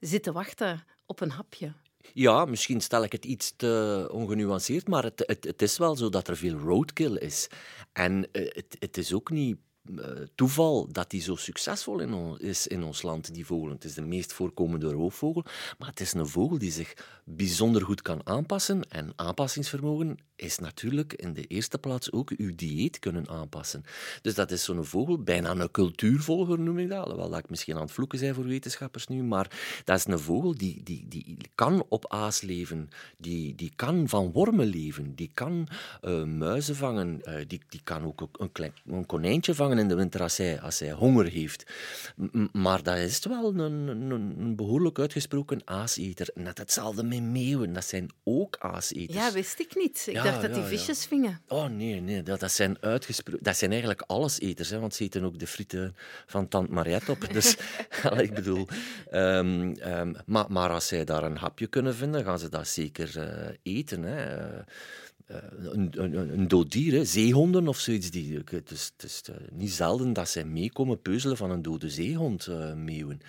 zit 0.00 0.22
te 0.22 0.32
wachten 0.32 0.84
op 1.06 1.20
een 1.20 1.30
hapje. 1.30 1.72
Ja, 2.12 2.44
misschien 2.44 2.80
stel 2.80 3.04
ik 3.04 3.12
het 3.12 3.24
iets 3.24 3.52
te 3.56 4.08
ongenuanceerd, 4.12 4.88
maar 4.88 5.02
het, 5.02 5.22
het, 5.26 5.44
het 5.44 5.62
is 5.62 5.78
wel 5.78 5.96
zo 5.96 6.08
dat 6.08 6.28
er 6.28 6.36
veel 6.36 6.58
roadkill 6.58 7.16
is. 7.16 7.48
En 7.92 8.28
eh, 8.32 8.54
het, 8.54 8.76
het 8.78 8.96
is 8.96 9.12
ook 9.12 9.30
niet 9.30 9.56
toeval 10.34 10.88
dat 10.92 11.10
die 11.10 11.20
zo 11.20 11.36
succesvol 11.36 12.00
in 12.00 12.38
is 12.38 12.66
in 12.66 12.82
ons 12.82 13.02
land, 13.02 13.34
die 13.34 13.46
vogel. 13.46 13.70
Het 13.70 13.84
is 13.84 13.94
de 13.94 14.02
meest 14.02 14.32
voorkomende 14.32 14.90
roofvogel, 14.90 15.44
maar 15.78 15.88
het 15.88 16.00
is 16.00 16.12
een 16.12 16.26
vogel 16.26 16.58
die 16.58 16.72
zich 16.72 16.94
bijzonder 17.24 17.82
goed 17.82 18.02
kan 18.02 18.20
aanpassen. 18.24 18.90
En 18.90 19.12
aanpassingsvermogen 19.16 20.18
is 20.36 20.58
natuurlijk 20.58 21.12
in 21.12 21.32
de 21.32 21.44
eerste 21.44 21.78
plaats 21.78 22.12
ook 22.12 22.30
uw 22.30 22.54
dieet 22.54 22.98
kunnen 22.98 23.28
aanpassen. 23.28 23.84
Dus 24.22 24.34
dat 24.34 24.50
is 24.50 24.64
zo'n 24.64 24.84
vogel, 24.84 25.22
bijna 25.22 25.50
een 25.50 25.70
cultuurvolger 25.70 26.58
noem 26.58 26.78
ik 26.78 26.88
dat, 26.88 27.02
alhoewel 27.02 27.30
dat 27.30 27.38
ik 27.38 27.50
misschien 27.50 27.74
aan 27.74 27.80
het 27.80 27.92
vloeken 27.92 28.18
zijn 28.18 28.34
voor 28.34 28.44
wetenschappers 28.44 29.06
nu, 29.06 29.22
maar 29.22 29.50
dat 29.84 29.98
is 29.98 30.06
een 30.06 30.18
vogel 30.18 30.54
die, 30.54 30.82
die, 30.82 31.06
die 31.08 31.36
kan 31.54 31.84
op 31.88 32.12
aas 32.12 32.40
leven, 32.40 32.88
die, 33.16 33.54
die 33.54 33.72
kan 33.76 34.08
van 34.08 34.32
wormen 34.32 34.66
leven, 34.66 35.14
die 35.14 35.30
kan 35.34 35.68
uh, 36.02 36.24
muizen 36.24 36.76
vangen, 36.76 37.20
uh, 37.24 37.34
die, 37.46 37.60
die 37.68 37.80
kan 37.84 38.04
ook 38.04 38.28
een, 38.32 38.52
klein, 38.52 38.72
een 38.86 39.06
konijntje 39.06 39.54
vangen 39.54 39.75
in 39.78 39.88
de 39.88 39.94
winter 39.94 40.22
als 40.22 40.36
hij, 40.36 40.60
als 40.60 40.78
hij 40.78 40.92
honger 40.92 41.26
heeft. 41.26 41.64
maar 42.52 42.82
dat 42.82 42.96
is 42.96 43.24
wel 43.28 43.54
een, 43.54 43.58
een, 43.58 44.10
een 44.10 44.56
behoorlijk 44.56 44.98
uitgesproken 44.98 45.60
aaseter. 45.64 46.28
Net 46.34 46.58
hetzelfde 46.58 47.02
met 47.02 47.22
meeuwen, 47.22 47.72
dat 47.72 47.84
zijn 47.84 48.10
ook 48.24 48.56
aaseters. 48.58 49.18
Ja, 49.18 49.32
wist 49.32 49.60
ik 49.60 49.76
niet. 49.76 50.06
Ik 50.06 50.14
dacht 50.14 50.42
dat 50.42 50.54
die 50.54 50.62
visjes 50.62 51.06
vingen. 51.06 51.40
Oh 51.48 51.66
nee, 51.66 52.00
nee 52.00 52.22
dat, 52.22 52.40
dat 52.40 52.52
zijn 52.52 52.76
uitgesproken... 52.80 53.42
Dat 53.42 53.56
zijn 53.56 53.70
eigenlijk 53.70 54.02
alleseters, 54.06 54.70
hè, 54.70 54.78
want 54.78 54.94
ze 54.94 55.04
eten 55.04 55.24
ook 55.24 55.38
de 55.38 55.46
frieten 55.46 55.96
van 56.26 56.48
Tante 56.48 56.72
Mariette 56.72 57.10
op. 57.10 57.32
Dus, 57.32 57.56
ik 58.16 58.34
bedoel... 58.34 58.66
Um, 59.12 59.74
um, 59.86 60.16
maar, 60.26 60.44
maar 60.48 60.70
als 60.70 60.86
zij 60.86 61.04
daar 61.04 61.22
een 61.22 61.36
hapje 61.36 61.66
kunnen 61.66 61.94
vinden, 61.94 62.24
gaan 62.24 62.38
ze 62.38 62.48
dat 62.48 62.68
zeker 62.68 63.12
uh, 63.16 63.56
eten. 63.62 64.02
Hè. 64.02 64.24
Uh, 65.30 65.36
een, 65.72 65.90
een, 65.92 66.38
een 66.38 66.48
dood 66.48 66.72
dier, 66.72 67.06
zeehonden 67.06 67.68
of 67.68 67.78
zoiets. 67.78 68.10
Die, 68.10 68.42
het 68.44 68.70
is, 68.70 68.92
is 69.04 69.22
niet 69.52 69.72
zelden 69.72 70.12
dat 70.12 70.28
zij 70.28 70.44
meekomen 70.44 71.02
peuzelen 71.02 71.36
van 71.36 71.50
een 71.50 71.62
dode 71.62 71.90
zeehond, 71.90 72.46
uh, 72.46 72.74
meeuwen. 72.74 73.20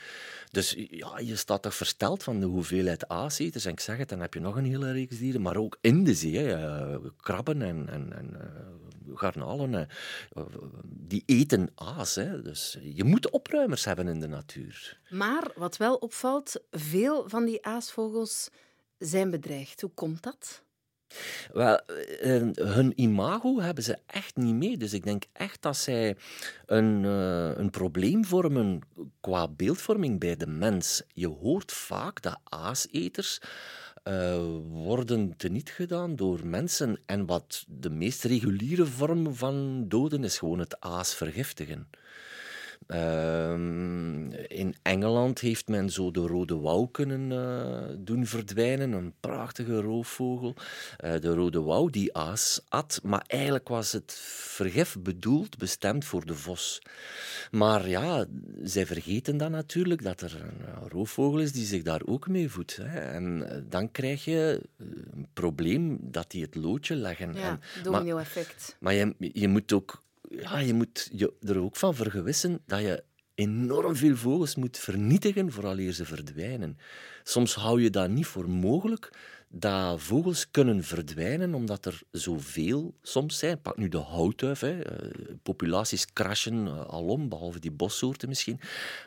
Dus 0.51 0.75
ja, 0.89 1.19
je 1.19 1.35
staat 1.35 1.61
toch 1.61 1.75
versteld 1.75 2.23
van 2.23 2.39
de 2.39 2.45
hoeveelheid 2.45 3.07
aaseters. 3.07 3.65
En 3.65 3.71
ik 3.71 3.79
zeg 3.79 3.97
het, 3.97 4.09
dan 4.09 4.19
heb 4.19 4.33
je 4.33 4.39
nog 4.39 4.55
een 4.55 4.65
hele 4.65 4.91
reeks 4.91 5.17
dieren. 5.17 5.41
Maar 5.41 5.55
ook 5.55 5.77
in 5.81 6.03
de 6.03 6.13
zee, 6.13 6.55
krabben 7.21 7.61
en, 7.61 7.89
en, 7.89 8.13
en 8.13 8.37
garnalen, 9.15 9.87
die 10.83 11.23
eten 11.25 11.69
aas. 11.75 12.15
Hè. 12.15 12.41
Dus 12.41 12.77
je 12.81 13.03
moet 13.03 13.29
opruimers 13.29 13.85
hebben 13.85 14.07
in 14.07 14.19
de 14.19 14.27
natuur. 14.27 14.99
Maar 15.09 15.51
wat 15.55 15.77
wel 15.77 15.95
opvalt, 15.95 16.61
veel 16.71 17.29
van 17.29 17.45
die 17.45 17.65
aasvogels 17.65 18.49
zijn 18.97 19.29
bedreigd. 19.29 19.81
Hoe 19.81 19.91
komt 19.93 20.23
dat? 20.23 20.65
Wel, 21.53 21.79
eh, 21.85 22.41
hun 22.53 22.93
imago 22.95 23.59
hebben 23.59 23.83
ze 23.83 23.97
echt 24.05 24.35
niet 24.35 24.55
mee. 24.55 24.77
Dus 24.77 24.93
ik 24.93 25.03
denk 25.03 25.23
echt 25.33 25.61
dat 25.61 25.77
zij 25.77 26.17
een, 26.65 27.03
uh, 27.03 27.57
een 27.57 27.69
probleem 27.69 28.25
vormen 28.25 28.81
qua 29.21 29.47
beeldvorming 29.47 30.19
bij 30.19 30.35
de 30.35 30.47
mens. 30.47 31.03
Je 31.13 31.27
hoort 31.27 31.71
vaak 31.71 32.21
dat 32.21 32.39
aaseters 32.43 33.39
worden 34.69 35.37
teniet 35.37 35.69
gedaan 35.69 36.15
door 36.15 36.45
mensen. 36.45 36.99
En 37.05 37.25
wat 37.25 37.65
de 37.67 37.89
meest 37.89 38.23
reguliere 38.23 38.85
vorm 38.85 39.35
van 39.35 39.85
doden 39.87 40.23
is 40.23 40.37
gewoon 40.37 40.59
het 40.59 40.79
aas 40.79 41.15
vergiftigen. 41.15 41.89
Ehm, 42.87 44.31
in 44.31 44.75
Engeland 44.81 45.39
heeft 45.39 45.67
men 45.67 45.89
zo 45.89 46.11
de 46.11 46.19
rode 46.19 46.57
wouw 46.57 46.85
kunnen 46.85 47.31
uh, 47.31 47.95
doen 47.99 48.25
verdwijnen, 48.25 48.91
een 48.91 49.13
prachtige 49.19 49.81
roofvogel. 49.81 50.55
Uh, 51.05 51.19
de 51.19 51.33
rode 51.33 51.61
wouw 51.61 51.87
die 51.87 52.13
aas 52.13 52.61
at, 52.69 52.99
maar 53.03 53.23
eigenlijk 53.27 53.67
was 53.67 53.91
het 53.91 54.13
vergif 54.31 54.95
bedoeld, 54.99 55.57
bestemd 55.57 56.05
voor 56.05 56.25
de 56.25 56.35
vos. 56.35 56.81
Maar 57.51 57.89
ja, 57.89 58.25
zij 58.63 58.85
vergeten 58.85 59.37
dan 59.37 59.51
natuurlijk 59.51 60.03
dat 60.03 60.21
er 60.21 60.35
een 60.41 60.89
roofvogel 60.89 61.39
is 61.39 61.51
die 61.51 61.65
zich 61.65 61.83
daar 61.83 62.01
ook 62.05 62.27
mee 62.27 62.49
voedt. 62.49 62.75
Hè. 62.75 62.99
En 62.99 63.49
eh, 63.49 63.61
dan 63.69 63.91
krijg 63.91 64.25
je 64.25 64.61
een 64.77 65.27
probleem 65.33 65.97
dat 66.01 66.31
die 66.31 66.41
het 66.41 66.55
loodje 66.55 66.95
leggen. 66.95 67.33
Ja, 67.33 67.59
domino-effect. 67.83 68.75
Maar, 68.79 68.95
maar 68.95 69.15
je, 69.19 69.29
je 69.33 69.47
moet 69.47 69.73
ook 69.73 70.05
ja, 70.29 70.59
je 70.59 70.73
moet 70.73 71.09
je 71.11 71.33
er 71.41 71.59
ook 71.59 71.75
van 71.75 71.95
vergewissen 71.95 72.61
dat 72.65 72.81
je 72.81 73.03
enorm 73.35 73.95
veel 73.95 74.15
vogels 74.15 74.55
moet 74.55 74.77
vernietigen 74.77 75.51
vooraleer 75.51 75.91
ze 75.91 76.05
verdwijnen. 76.05 76.77
Soms 77.23 77.55
hou 77.55 77.81
je 77.81 77.89
dat 77.89 78.09
niet 78.09 78.25
voor 78.25 78.49
mogelijk 78.49 79.11
dat 79.49 80.01
vogels 80.01 80.51
kunnen 80.51 80.83
verdwijnen 80.83 81.53
omdat 81.53 81.85
er 81.85 82.01
zoveel 82.11 82.95
soms 83.01 83.37
zijn. 83.37 83.61
Pak 83.61 83.77
nu 83.77 83.87
de 83.87 83.97
houtduif. 83.97 84.59
Hè. 84.59 84.81
Eh, 84.81 85.35
populaties 85.43 86.05
crashen 86.13 86.67
eh, 86.67 86.81
alom, 86.81 87.29
behalve 87.29 87.59
die 87.59 87.71
bossoorten 87.71 88.29
misschien. 88.29 88.59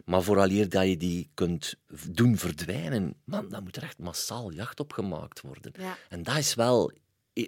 Maar 0.04 0.22
vooraleer 0.22 0.68
dat 0.68 0.87
je 0.87 0.96
die 0.96 1.30
kunt 1.35 1.74
doen 2.11 2.37
verdwijnen, 2.37 3.14
man, 3.24 3.48
dan 3.48 3.62
moet 3.62 3.76
er 3.76 3.83
echt 3.83 3.98
massaal 3.98 4.52
jacht 4.52 4.80
op 4.80 4.92
gemaakt 4.92 5.40
worden. 5.40 5.72
Ja. 5.78 5.96
En 6.09 6.22
dat 6.22 6.37
is 6.37 6.54
wel 6.54 6.92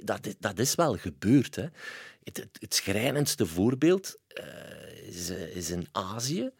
dat, 0.04 0.34
dat 0.38 0.58
is 0.58 0.74
wel 0.74 0.96
gebeurd. 0.96 1.56
Hè. 1.56 1.66
Het, 2.24 2.48
het, 2.58 2.74
schrijnendste 2.74 3.46
voorbeeld 3.46 4.16
is, 5.06 5.30
eh, 5.30 5.56
is 5.56 5.70
in 5.70 5.86
Azië. 5.92 6.50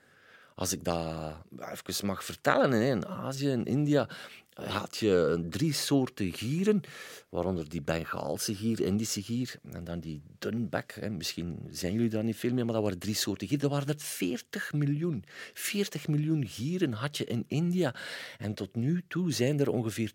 Als 0.54 0.72
ik 0.72 0.84
dat 0.84 1.34
even 1.72 2.06
mag 2.06 2.24
vertellen, 2.24 2.72
in 2.72 3.06
Azië, 3.06 3.48
in 3.48 3.66
India, 3.66 4.08
had 4.54 4.96
je 4.96 5.46
drie 5.50 5.72
soorten 5.72 6.32
gieren, 6.32 6.80
waaronder 7.28 7.68
die 7.68 7.82
Bengaalse 7.82 8.54
gier, 8.54 8.80
Indische 8.80 9.22
gier 9.22 9.54
en 9.72 9.84
dan 9.84 10.00
die 10.00 10.22
dunbek. 10.38 11.10
Misschien 11.10 11.58
zijn 11.70 11.92
jullie 11.92 12.08
daar 12.08 12.24
niet 12.24 12.36
veel 12.36 12.52
meer, 12.52 12.64
maar 12.64 12.74
dat 12.74 12.82
waren 12.82 12.98
drie 12.98 13.14
soorten 13.14 13.48
gieren. 13.48 13.64
Er 13.64 13.74
waren 13.74 13.88
er 13.88 14.00
40 14.00 14.72
miljoen. 14.72 15.24
40 15.54 16.08
miljoen 16.08 16.46
gieren 16.46 16.92
had 16.92 17.16
je 17.16 17.24
in 17.24 17.44
India. 17.46 17.94
En 18.38 18.54
tot 18.54 18.74
nu 18.74 19.02
toe 19.08 19.32
zijn 19.32 19.60
er 19.60 19.70
ongeveer 19.70 20.12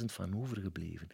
20.000 0.00 0.04
van 0.04 0.36
overgebleven. 0.36 1.08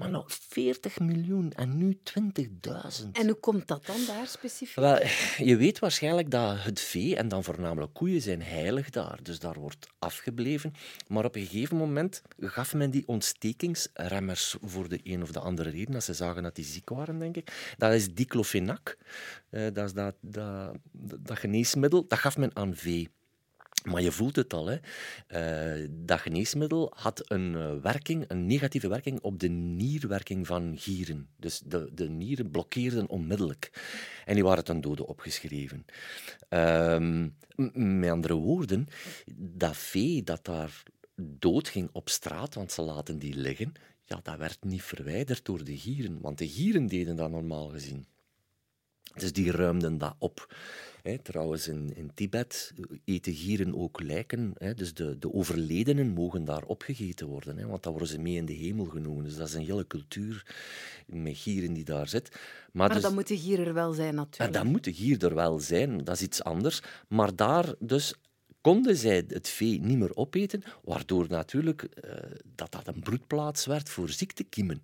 Maar 0.00 0.10
nog 0.10 0.32
40 0.48 0.98
miljoen 0.98 1.52
en 1.52 1.78
nu 1.78 1.98
20.000. 2.04 3.10
En 3.12 3.26
hoe 3.26 3.34
komt 3.40 3.68
dat 3.68 3.86
dan 3.86 4.06
daar 4.06 4.26
specifiek? 4.26 4.74
Wel, 4.76 4.98
je 5.50 5.56
weet 5.56 5.78
waarschijnlijk 5.78 6.30
dat 6.30 6.62
het 6.62 6.80
vee, 6.80 7.16
en 7.16 7.28
dan 7.28 7.44
voornamelijk 7.44 7.94
koeien, 7.94 8.20
zijn 8.20 8.42
heilig 8.42 8.90
daar. 8.90 9.18
Dus 9.22 9.38
daar 9.38 9.58
wordt 9.58 9.86
afgebleven. 9.98 10.72
Maar 11.08 11.24
op 11.24 11.36
een 11.36 11.46
gegeven 11.46 11.76
moment 11.76 12.22
gaf 12.38 12.74
men 12.74 12.90
die 12.90 13.02
ontstekingsremmers 13.06 14.56
voor 14.62 14.88
de 14.88 15.00
een 15.02 15.22
of 15.22 15.30
de 15.32 15.40
andere 15.40 15.70
reden. 15.70 15.94
Als 15.94 16.04
ze 16.04 16.14
zagen 16.14 16.42
dat 16.42 16.54
die 16.54 16.64
ziek 16.64 16.88
waren, 16.88 17.18
denk 17.18 17.36
ik. 17.36 17.74
Dat 17.76 17.92
is 17.92 18.14
diclofenac. 18.14 18.96
Eh, 19.50 19.62
dat 19.72 19.84
is 19.86 19.92
dat, 19.92 20.14
dat, 20.20 20.74
dat 21.18 21.38
geneesmiddel. 21.38 22.06
Dat 22.06 22.18
gaf 22.18 22.36
men 22.36 22.56
aan 22.56 22.76
vee. 22.76 23.08
Maar 23.84 24.02
je 24.02 24.12
voelt 24.12 24.36
het 24.36 24.52
al, 24.52 24.66
hè. 24.66 24.78
Uh, 25.80 25.88
dat 25.90 26.20
geneesmiddel 26.20 26.92
had 26.96 27.30
een 27.30 27.52
uh, 27.52 27.72
werking, 27.82 28.24
een 28.28 28.46
negatieve 28.46 28.88
werking 28.88 29.20
op 29.20 29.38
de 29.38 29.48
nierwerking 29.48 30.46
van 30.46 30.74
gieren. 30.78 31.28
Dus 31.36 31.60
de, 31.64 31.90
de 31.94 32.08
nieren 32.08 32.50
blokkeerden 32.50 33.08
onmiddellijk. 33.08 33.70
En 34.24 34.34
die 34.34 34.44
waren 34.44 34.64
ten 34.64 34.80
dode 34.80 35.06
opgeschreven. 35.06 35.86
Uh, 36.50 37.26
met 37.74 38.10
andere 38.10 38.34
woorden, 38.34 38.86
dat 39.36 39.76
vee 39.76 40.22
dat 40.22 40.44
daar 40.44 40.82
doodging 41.22 41.88
op 41.92 42.08
straat, 42.08 42.54
want 42.54 42.72
ze 42.72 42.82
laten 42.82 43.18
die 43.18 43.34
liggen, 43.34 43.72
ja, 44.04 44.20
dat 44.22 44.36
werd 44.36 44.64
niet 44.64 44.82
verwijderd 44.82 45.44
door 45.44 45.64
de 45.64 45.78
gieren, 45.78 46.20
want 46.20 46.38
de 46.38 46.48
gieren 46.48 46.86
deden 46.86 47.16
dat 47.16 47.30
normaal 47.30 47.68
gezien. 47.68 48.06
Dus 49.14 49.32
die 49.32 49.50
ruimden 49.50 49.98
dat 49.98 50.14
op 50.18 50.48
trouwens, 51.22 51.68
in, 51.68 51.96
in 51.96 52.10
Tibet 52.14 52.72
eten 53.04 53.34
gieren 53.34 53.76
ook 53.76 54.00
lijken. 54.00 54.52
dus 54.74 54.94
de, 54.94 55.18
de 55.18 55.32
overledenen 55.32 56.08
mogen 56.08 56.44
daar 56.44 56.62
opgegeten 56.62 57.26
worden, 57.26 57.68
want 57.68 57.82
dan 57.82 57.92
worden 57.92 58.10
ze 58.10 58.18
mee 58.18 58.34
in 58.34 58.46
de 58.46 58.52
hemel 58.52 58.84
genomen. 58.84 59.24
Dus 59.24 59.36
dat 59.36 59.48
is 59.48 59.54
een 59.54 59.64
hele 59.64 59.86
cultuur 59.86 60.46
met 61.06 61.36
gieren 61.36 61.72
die 61.72 61.84
daar 61.84 62.08
zit. 62.08 62.28
Maar, 62.30 62.40
maar 62.72 62.92
dus, 62.92 63.02
dan 63.02 63.14
moet 63.14 63.28
de 63.28 63.38
gier 63.38 63.66
er 63.66 63.74
wel 63.74 63.92
zijn, 63.92 64.14
natuurlijk. 64.14 64.52
dan 64.52 64.66
moet 64.66 64.84
de 64.84 64.94
gier 64.94 65.24
er 65.24 65.34
wel 65.34 65.58
zijn, 65.58 66.04
dat 66.04 66.14
is 66.14 66.22
iets 66.22 66.42
anders. 66.42 66.82
Maar 67.08 67.36
daar 67.36 67.74
dus 67.78 68.14
konden 68.60 68.96
zij 68.96 69.24
het 69.28 69.48
vee 69.48 69.80
niet 69.80 69.98
meer 69.98 70.16
opeten, 70.16 70.62
waardoor 70.84 71.26
natuurlijk 71.28 71.82
uh, 71.82 72.12
dat 72.54 72.72
dat 72.72 72.86
een 72.86 73.00
broedplaats 73.00 73.66
werd 73.66 73.88
voor 73.88 74.08
ziektekiemen. 74.08 74.82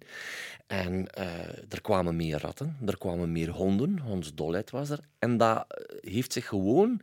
En 0.66 0.92
uh, 1.18 1.72
er 1.72 1.80
kwamen 1.82 2.16
meer 2.16 2.40
ratten, 2.40 2.76
er 2.86 2.98
kwamen 2.98 3.32
meer 3.32 3.50
honden, 3.50 3.98
hondsdolheid 3.98 4.70
was 4.70 4.90
er. 4.90 5.00
En 5.18 5.36
dat 5.36 5.64
eh, 5.68 6.12
heeft 6.12 6.32
zich 6.32 6.46
gewoon 6.46 7.00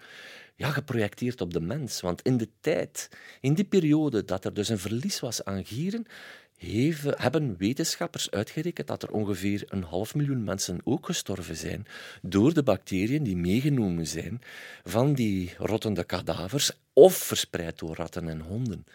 ja, 0.55 0.69
geprojecteerd 0.69 1.41
op 1.41 1.53
de 1.53 1.61
mens. 1.61 2.01
Want 2.01 2.21
in 2.21 2.37
de 2.37 2.49
tijd, 2.59 3.09
in 3.41 3.53
die 3.53 3.65
periode 3.65 4.25
dat 4.25 4.45
er 4.45 4.53
dus 4.53 4.69
een 4.69 4.79
verlies 4.79 5.19
was 5.19 5.43
aan 5.43 5.65
gieren, 5.65 6.05
Heven, 6.63 7.13
hebben 7.17 7.55
wetenschappers 7.57 8.31
uitgerekend 8.31 8.87
dat 8.87 9.03
er 9.03 9.11
ongeveer 9.11 9.63
een 9.67 9.83
half 9.83 10.15
miljoen 10.15 10.43
mensen 10.43 10.79
ook 10.83 11.05
gestorven 11.05 11.55
zijn 11.55 11.87
door 12.21 12.53
de 12.53 12.63
bacteriën 12.63 13.23
die 13.23 13.37
meegenomen 13.37 14.07
zijn 14.07 14.41
van 14.83 15.13
die 15.13 15.53
rottende 15.57 16.03
kadavers 16.03 16.71
of 16.93 17.15
verspreid 17.15 17.79
door 17.79 17.95
ratten 17.95 18.29
en 18.29 18.39
honden. 18.39 18.85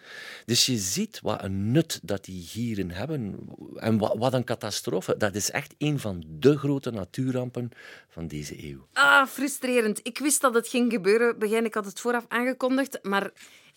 Dus 0.45 0.65
je 0.65 0.77
ziet 0.77 1.19
wat 1.21 1.43
een 1.43 1.71
nut 1.71 1.99
dat 2.03 2.25
die 2.25 2.43
gieren 2.43 2.91
hebben 2.91 3.39
en 3.75 3.97
wat, 3.97 4.15
wat 4.17 4.33
een 4.33 4.43
catastrofe. 4.43 5.17
Dat 5.17 5.35
is 5.35 5.51
echt 5.51 5.75
een 5.77 5.99
van 5.99 6.23
de 6.27 6.57
grote 6.57 6.91
natuurrampen 6.91 7.71
van 8.09 8.27
deze 8.27 8.63
eeuw. 8.69 8.87
Ah, 8.93 9.27
frustrerend. 9.27 9.99
Ik 10.03 10.17
wist 10.17 10.41
dat 10.41 10.53
het 10.53 10.67
ging 10.67 10.91
gebeuren. 10.91 11.39
Begin, 11.39 11.65
ik 11.65 11.73
had 11.73 11.85
het 11.85 11.99
vooraf 11.99 12.25
aangekondigd, 12.27 12.99
maar 13.01 13.31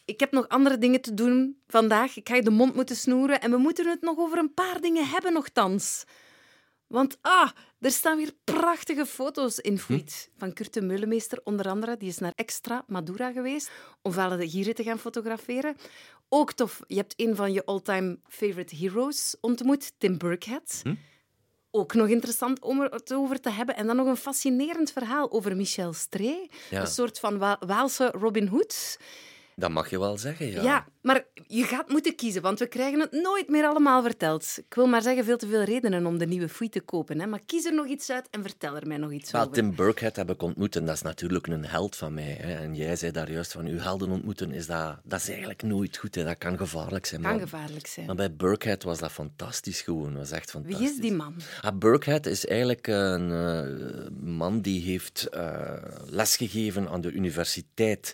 ik 0.05 0.21
heb 0.21 0.33
nog 0.33 0.49
andere 0.49 0.79
dingen 0.79 1.01
te 1.01 1.15
doen 1.15 1.62
vandaag. 1.67 2.17
Ik 2.17 2.29
ga 2.29 2.35
je 2.35 2.43
de 2.43 2.51
mond 2.51 2.75
moeten 2.75 2.97
snoeren 2.97 3.41
en 3.41 3.51
we 3.51 3.57
moeten 3.57 3.87
het 3.87 4.01
nog 4.01 4.19
over 4.19 4.38
een 4.38 4.55
paar 4.55 4.81
dingen 4.81 5.09
hebben 5.09 5.33
nogthans. 5.33 6.05
Want 6.87 7.19
ah, 7.21 7.51
er 7.81 7.91
staan 7.91 8.17
weer 8.17 8.33
prachtige 8.45 9.07
foto's 9.07 9.59
in 9.59 9.79
Fuit. 9.79 10.31
Van 10.37 10.53
Kurt 10.53 10.73
de 10.73 10.81
onder 11.45 11.69
andere. 11.69 11.97
Die 11.97 12.09
is 12.09 12.19
naar 12.19 12.33
Extra 12.35 12.85
Madura 12.87 13.33
geweest 13.33 13.71
om 14.03 14.12
de 14.12 14.49
Gieren 14.49 14.75
te 14.75 14.83
gaan 14.83 14.99
fotograferen. 14.99 15.77
Ook 16.29 16.53
tof, 16.53 16.81
je 16.87 16.97
hebt 16.97 17.15
een 17.17 17.37
van 17.37 17.53
je 17.53 17.65
all-time 17.65 18.19
favorite 18.29 18.77
heroes 18.77 19.37
ontmoet, 19.41 19.93
Tim 19.99 20.19
Burkhead. 20.19 20.83
Ook 21.71 21.95
nog 21.95 22.09
interessant 22.09 22.61
om 22.61 22.81
het 22.81 23.12
over 23.12 23.41
te 23.41 23.51
hebben. 23.51 23.77
En 23.77 23.87
dan 23.87 23.97
nog 23.97 24.07
een 24.07 24.17
fascinerend 24.17 24.93
verhaal 24.93 25.33
over 25.33 25.57
Michel 25.57 25.93
Stree. 25.93 26.51
Ja. 26.71 26.81
Een 26.81 26.87
soort 26.87 27.19
van 27.19 27.38
Wa- 27.38 27.59
Waalse 27.67 28.07
Robin 28.07 28.47
Hood. 28.47 28.99
Dat 29.57 29.71
mag 29.71 29.91
je 29.91 29.99
wel 29.99 30.19
zeggen, 30.19 30.51
ja. 30.51 30.62
Ja. 30.62 30.87
Maar 31.03 31.25
je 31.47 31.65
gaat 31.65 31.88
moeten 31.88 32.15
kiezen, 32.15 32.43
want 32.43 32.59
we 32.59 32.67
krijgen 32.67 33.01
het 33.01 33.12
nooit 33.12 33.49
meer 33.49 33.65
allemaal 33.65 34.03
verteld. 34.03 34.55
Ik 34.69 34.75
wil 34.75 34.87
maar 34.87 35.03
zeggen, 35.03 35.25
veel 35.25 35.37
te 35.37 35.47
veel 35.47 35.62
redenen 35.62 36.07
om 36.07 36.19
de 36.19 36.27
nieuwe 36.27 36.49
foei 36.49 36.71
te 36.71 36.81
kopen. 36.81 37.21
Hè? 37.21 37.27
Maar 37.27 37.41
kies 37.47 37.65
er 37.65 37.75
nog 37.75 37.87
iets 37.87 38.11
uit 38.11 38.29
en 38.31 38.43
vertel 38.43 38.77
er 38.77 38.87
mij 38.87 38.97
nog 38.97 39.12
iets 39.12 39.31
Wel, 39.31 39.41
over. 39.41 39.53
Tim 39.53 39.75
Burkhead 39.75 40.17
heb 40.17 40.31
ik 40.31 40.43
ontmoet 40.43 40.77
en 40.77 40.85
dat 40.87 40.95
is 40.95 41.03
natuurlijk 41.03 41.47
een 41.47 41.67
held 41.67 41.97
van 41.97 42.15
mij. 42.15 42.37
Hè. 42.41 42.55
En 42.55 42.75
jij 42.75 42.97
zei 42.97 43.12
daar 43.12 43.31
juist 43.31 43.53
van, 43.53 43.67
uw 43.67 43.79
helden 43.79 44.11
ontmoeten, 44.11 44.53
is 44.53 44.67
dat, 44.67 44.97
dat 45.05 45.21
is 45.21 45.29
eigenlijk 45.29 45.62
nooit 45.62 45.97
goed. 45.97 46.15
Hè. 46.15 46.25
Dat 46.25 46.38
kan 46.38 46.57
gevaarlijk 46.57 47.07
zijn. 47.07 47.23
kan 47.23 47.31
maar, 47.31 47.41
gevaarlijk 47.41 47.87
zijn. 47.87 48.07
maar 48.07 48.15
bij 48.15 48.35
Burkhead 48.35 48.83
was 48.83 48.99
dat 48.99 49.12
fantastisch 49.12 49.81
gewoon. 49.81 50.17
Was 50.17 50.31
echt 50.31 50.53
Wie 50.53 50.62
fantastisch. 50.62 50.91
is 50.91 50.97
die 50.97 51.12
man? 51.12 51.35
Ah, 51.61 51.79
Burkhead 51.79 52.27
is 52.27 52.47
eigenlijk 52.47 52.87
een 52.87 53.31
eh, 53.33 54.11
man 54.21 54.61
die 54.61 54.83
heeft 54.83 55.27
eh, 55.27 55.73
lesgegeven 56.07 56.88
aan 56.88 57.01
de 57.01 57.11
universiteit 57.12 58.12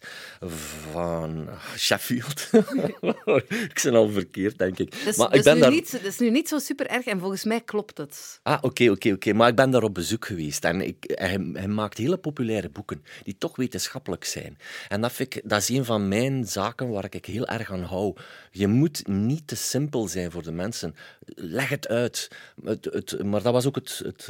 van 0.90 1.48
Sheffield. 1.76 2.48
ik 3.72 3.80
ben 3.82 3.94
al 3.94 4.08
verkeerd, 4.08 4.58
denk 4.58 4.78
ik. 4.78 4.94
Is, 4.94 5.16
maar 5.16 5.34
ik 5.34 5.42
ben 5.42 5.54
nu 5.54 5.60
daar... 5.60 5.70
niet, 5.70 5.92
dat 5.92 6.02
is 6.02 6.18
nu 6.18 6.30
niet 6.30 6.48
zo 6.48 6.58
super 6.58 6.86
erg 6.86 7.04
en 7.04 7.20
volgens 7.20 7.44
mij 7.44 7.60
klopt 7.60 7.98
het. 7.98 8.40
Ah, 8.42 8.58
oké, 8.60 8.90
oké, 8.90 9.12
oké. 9.12 9.32
Maar 9.32 9.48
ik 9.48 9.54
ben 9.54 9.70
daar 9.70 9.82
op 9.82 9.94
bezoek 9.94 10.26
geweest. 10.26 10.64
En 10.64 10.80
ik, 10.80 10.96
hij, 11.14 11.50
hij 11.52 11.68
maakt 11.68 11.98
hele 11.98 12.16
populaire 12.16 12.68
boeken 12.68 13.04
die 13.22 13.36
toch 13.38 13.56
wetenschappelijk 13.56 14.24
zijn. 14.24 14.58
En 14.88 15.00
dat, 15.00 15.12
vind 15.12 15.34
ik, 15.34 15.42
dat 15.44 15.60
is 15.60 15.68
een 15.68 15.84
van 15.84 16.08
mijn 16.08 16.46
zaken 16.46 16.88
waar 16.88 17.06
ik 17.10 17.26
heel 17.26 17.46
erg 17.46 17.72
aan 17.72 17.82
hou. 17.82 18.16
Je 18.50 18.66
moet 18.66 19.06
niet 19.06 19.46
te 19.46 19.56
simpel 19.56 20.08
zijn 20.08 20.30
voor 20.30 20.42
de 20.42 20.52
mensen. 20.52 20.94
Leg 21.34 21.68
het 21.68 21.88
uit. 21.88 22.28
Het, 22.64 22.84
het, 22.84 23.22
maar 23.24 23.42
dat 23.42 23.52
was 23.52 23.66
ook 23.66 23.74
het, 23.74 24.00
het, 24.04 24.20
eh, 24.20 24.28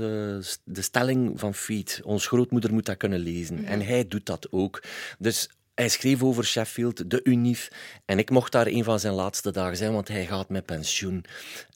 de 0.64 0.82
stelling 0.82 1.40
van 1.40 1.54
Feet. 1.54 2.00
Ons 2.04 2.26
grootmoeder 2.26 2.72
moet 2.72 2.87
dat 2.87 2.96
kunnen 2.96 3.20
lezen. 3.20 3.64
En 3.64 3.80
hij 3.80 4.08
doet 4.08 4.26
dat 4.26 4.46
ook. 4.50 4.82
Dus 5.18 5.48
hij 5.78 5.88
schreef 5.88 6.22
over 6.22 6.44
Sheffield, 6.44 7.10
de 7.10 7.20
UNIF. 7.22 7.68
En 8.04 8.18
ik 8.18 8.30
mocht 8.30 8.52
daar 8.52 8.66
een 8.66 8.84
van 8.84 9.00
zijn 9.00 9.14
laatste 9.14 9.50
dagen 9.50 9.76
zijn, 9.76 9.92
want 9.92 10.08
hij 10.08 10.26
gaat 10.26 10.48
met 10.48 10.66
pensioen. 10.66 11.24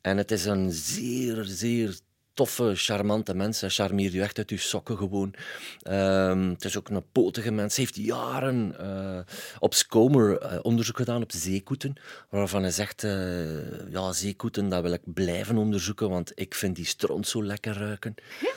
En 0.00 0.16
het 0.16 0.30
is 0.30 0.44
een 0.44 0.72
zeer, 0.72 1.44
zeer 1.44 1.98
toffe, 2.34 2.72
charmante 2.74 3.34
mens. 3.34 3.60
Hij 3.60 3.70
charmeert 3.70 4.12
je 4.12 4.22
echt 4.22 4.38
uit 4.38 4.50
je 4.50 4.56
sokken 4.56 4.96
gewoon. 4.96 5.34
Ehm, 5.82 6.48
het 6.48 6.64
is 6.64 6.76
ook 6.78 6.88
een 6.88 7.04
potige 7.12 7.50
mens. 7.50 7.76
Hij 7.76 7.84
heeft 7.84 8.06
jaren 8.06 8.78
eh, 8.78 9.34
op 9.58 9.74
Skomer 9.74 10.38
eh, 10.38 10.58
onderzoek 10.62 10.96
gedaan 10.96 11.22
op 11.22 11.32
zeekoeten, 11.32 11.94
waarvan 12.28 12.62
hij 12.62 12.70
zegt, 12.70 13.04
eh, 13.04 13.90
ja, 13.90 14.12
zeekoeten, 14.12 14.68
dat 14.68 14.82
wil 14.82 14.92
ik 14.92 15.00
blijven 15.04 15.56
onderzoeken, 15.56 16.10
want 16.10 16.32
ik 16.34 16.54
vind 16.54 16.76
die 16.76 16.86
stront 16.86 17.28
zo 17.28 17.44
lekker 17.44 17.78
ruiken. 17.78 18.14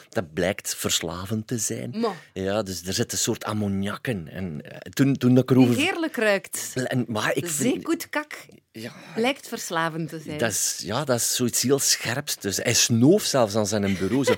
Dat 0.09 0.33
blijkt 0.33 0.75
verslavend 0.75 1.47
te 1.47 1.57
zijn. 1.57 1.93
Ma. 1.95 2.13
Ja, 2.33 2.63
dus 2.63 2.83
er 2.83 2.93
zit 2.93 3.11
een 3.11 3.17
soort 3.17 3.43
ammoniak 3.43 4.07
in. 4.07 4.29
En 4.29 4.61
toen, 4.89 5.15
toen 5.15 5.37
ik 5.37 5.51
erover... 5.51 5.75
Heerlijk 5.75 6.15
ruikt. 6.15 6.73
En, 6.75 7.05
maar 7.07 7.35
ik 7.35 7.47
vind... 7.47 7.73
Zeekoetkak 7.73 8.45
Ja, 8.71 8.91
lijkt 9.15 9.47
verslavend 9.47 10.09
te 10.09 10.19
zijn. 10.19 10.37
dat 10.37 10.51
is, 10.51 10.81
ja, 10.83 11.03
dat 11.03 11.19
is 11.19 11.35
zoiets 11.35 11.61
heel 11.61 11.79
scherps. 11.79 12.37
Dus 12.37 12.57
hij 12.57 12.73
snoof 12.73 13.23
zelfs 13.23 13.55
aan 13.55 13.64
zijn 13.65 13.97
bureau. 13.99 14.23
Zo. 14.23 14.33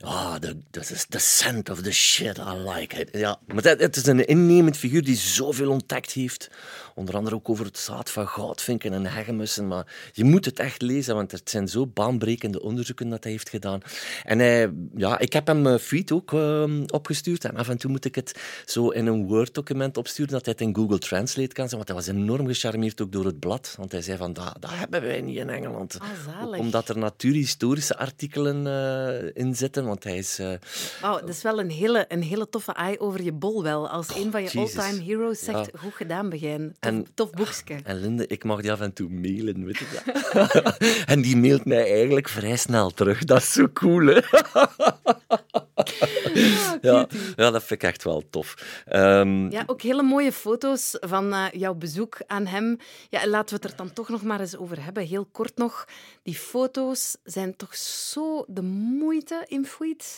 Ah, 0.00 0.34
the, 0.34 0.56
this 0.70 0.90
is 0.90 1.06
the 1.08 1.18
scent 1.18 1.70
of 1.70 1.82
the 1.82 1.92
shit, 1.92 2.38
I 2.38 2.68
like 2.74 3.00
it. 3.00 3.08
Ja, 3.12 3.38
maar 3.46 3.62
dat, 3.62 3.80
het 3.80 3.96
is 3.96 4.06
een 4.06 4.26
innemend 4.26 4.76
figuur 4.76 5.04
die 5.04 5.16
zoveel 5.16 5.70
ontdekt 5.70 6.12
heeft. 6.12 6.50
Onder 6.94 7.16
andere 7.16 7.34
ook 7.34 7.48
over 7.48 7.64
het 7.64 7.78
zaad 7.78 8.10
van 8.10 8.28
goudvinken 8.28 8.92
en 8.92 9.06
hegemussen. 9.06 9.68
Maar 9.68 9.86
je 10.12 10.24
moet 10.24 10.44
het 10.44 10.58
echt 10.58 10.82
lezen, 10.82 11.14
want 11.14 11.32
het 11.32 11.50
zijn 11.50 11.68
zo 11.68 11.86
baanbrekende 11.86 12.62
onderzoeken 12.62 13.08
dat 13.08 13.22
hij 13.22 13.32
heeft 13.32 13.48
gedaan. 13.48 13.80
En 14.24 14.38
hij, 14.38 14.72
ja, 14.96 15.18
ik 15.18 15.32
heb 15.32 15.46
hem 15.46 15.66
uh, 15.66 15.78
Feed 15.78 16.12
ook 16.12 16.32
uh, 16.32 16.64
opgestuurd. 16.86 17.44
En 17.44 17.56
af 17.56 17.68
en 17.68 17.78
toe 17.78 17.90
moet 17.90 18.04
ik 18.04 18.14
het 18.14 18.40
zo 18.64 18.88
in 18.88 19.06
een 19.06 19.26
Word-document 19.26 19.96
opsturen, 19.96 20.32
dat 20.32 20.44
hij 20.44 20.54
het 20.58 20.66
in 20.66 20.74
Google 20.74 20.98
Translate 20.98 21.52
kan 21.52 21.68
zijn. 21.68 21.84
Want 21.84 21.88
hij 21.88 21.96
was 21.96 22.06
enorm 22.06 22.46
gecharmeerd 22.46 23.00
ook 23.00 23.12
door 23.12 23.24
het 23.24 23.38
blad. 23.38 23.74
Want 23.78 23.92
hij 23.92 24.02
zei 24.02 24.16
van, 24.16 24.32
dat, 24.32 24.56
dat 24.60 24.70
hebben 24.72 25.02
wij 25.02 25.20
niet 25.20 25.36
in 25.36 25.50
Engeland. 25.50 25.98
Ah, 25.98 26.08
zalig. 26.26 26.58
Omdat 26.58 26.88
er 26.88 26.98
natuurhistorische 26.98 27.96
artikelen 27.96 28.66
uh, 28.66 29.30
in 29.34 29.56
zitten. 29.56 29.69
Want 29.74 30.04
hij 30.04 30.16
is... 30.16 30.40
Uh, 30.40 30.52
oh, 31.02 31.12
dat 31.12 31.28
is 31.28 31.42
wel 31.42 31.60
een 31.60 31.70
hele, 31.70 32.04
een 32.08 32.22
hele 32.22 32.48
toffe 32.48 32.72
eye 32.72 33.00
over 33.00 33.22
je 33.22 33.32
bol 33.32 33.62
wel. 33.62 33.88
Als 33.88 34.14
een 34.14 34.30
van 34.30 34.42
je 34.42 34.50
all-time 34.54 35.02
heroes 35.04 35.38
zegt, 35.38 35.70
ja. 35.72 35.78
goed 35.78 35.94
gedaan, 35.94 36.28
Begijn. 36.28 36.76
Tof, 36.80 36.92
en, 36.92 37.06
tof 37.14 37.30
boekje. 37.30 37.78
En 37.84 38.00
Linde, 38.00 38.26
ik 38.26 38.44
mag 38.44 38.60
die 38.60 38.72
af 38.72 38.80
en 38.80 38.92
toe 38.92 39.08
mailen, 39.08 39.64
weet 39.64 39.78
je 39.78 39.86
dat? 39.92 40.76
en 41.12 41.22
die 41.22 41.36
mailt 41.36 41.64
mij 41.64 41.92
eigenlijk 41.92 42.28
vrij 42.28 42.56
snel 42.56 42.90
terug. 42.90 43.24
Dat 43.24 43.38
is 43.38 43.52
zo 43.52 43.68
cool, 43.72 44.06
hè? 44.06 44.20
Oh, 44.52 44.64
ja, 46.80 47.06
ja, 47.36 47.50
dat 47.50 47.64
vind 47.64 47.82
ik 47.82 47.88
echt 47.88 48.04
wel 48.04 48.22
tof. 48.30 48.82
Um, 48.92 49.50
ja, 49.50 49.62
ook 49.66 49.82
hele 49.82 50.02
mooie 50.02 50.32
foto's 50.32 50.96
van 51.00 51.32
uh, 51.32 51.46
jouw 51.52 51.74
bezoek 51.74 52.18
aan 52.26 52.46
hem. 52.46 52.78
Ja, 53.08 53.26
laten 53.26 53.56
we 53.56 53.62
het 53.62 53.70
er 53.70 53.76
dan 53.76 53.92
toch 53.92 54.08
nog 54.08 54.22
maar 54.22 54.40
eens 54.40 54.56
over 54.56 54.84
hebben. 54.84 55.06
Heel 55.06 55.24
kort 55.32 55.56
nog. 55.56 55.84
Die 56.22 56.34
foto's 56.34 57.16
zijn 57.24 57.56
toch 57.56 57.76
zo 57.76 58.44
de 58.46 58.62
moeite 58.62 59.44
in 59.46 59.59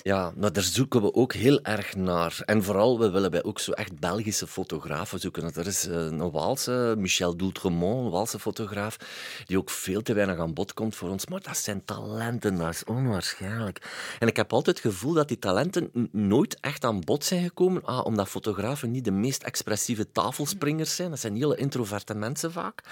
Ja, 0.02 0.32
maar 0.36 0.52
daar 0.52 0.62
zoeken 0.62 1.02
we 1.02 1.14
ook 1.14 1.32
heel 1.32 1.62
erg 1.62 1.94
naar. 1.94 2.42
En 2.44 2.62
vooral, 2.62 2.98
we 2.98 3.10
willen 3.10 3.30
bij 3.30 3.44
ook 3.44 3.58
zo 3.58 3.72
echt 3.72 3.98
Belgische 4.00 4.46
fotografen 4.46 5.20
zoeken. 5.20 5.54
Er 5.54 5.66
is 5.66 5.84
een 5.84 6.30
Waalse, 6.30 6.94
Michel 6.98 7.36
Doultremont, 7.36 8.04
een 8.04 8.10
Waalse 8.10 8.38
fotograaf, 8.38 8.96
die 9.44 9.58
ook 9.58 9.70
veel 9.70 10.02
te 10.02 10.12
weinig 10.12 10.38
aan 10.38 10.54
bod 10.54 10.74
komt 10.74 10.96
voor 10.96 11.08
ons. 11.08 11.26
Maar 11.26 11.40
dat 11.40 11.56
zijn 11.56 11.84
talenten, 11.84 12.56
dat 12.56 12.68
is 12.68 12.84
onwaarschijnlijk. 12.84 14.16
En 14.18 14.28
ik 14.28 14.36
heb 14.36 14.52
altijd 14.52 14.82
het 14.82 14.92
gevoel 14.92 15.12
dat 15.12 15.28
die 15.28 15.38
talenten 15.38 15.90
nooit 16.10 16.60
echt 16.60 16.84
aan 16.84 17.00
bod 17.00 17.24
zijn 17.24 17.42
gekomen, 17.42 17.84
ah, 17.84 18.04
omdat 18.06 18.28
fotografen 18.28 18.90
niet 18.90 19.04
de 19.04 19.10
meest 19.10 19.42
expressieve 19.42 20.12
tafelspringers 20.12 20.96
zijn. 20.96 21.10
Dat 21.10 21.20
zijn 21.20 21.36
hele 21.36 21.56
introverte 21.56 22.14
mensen 22.14 22.52
vaak. 22.52 22.82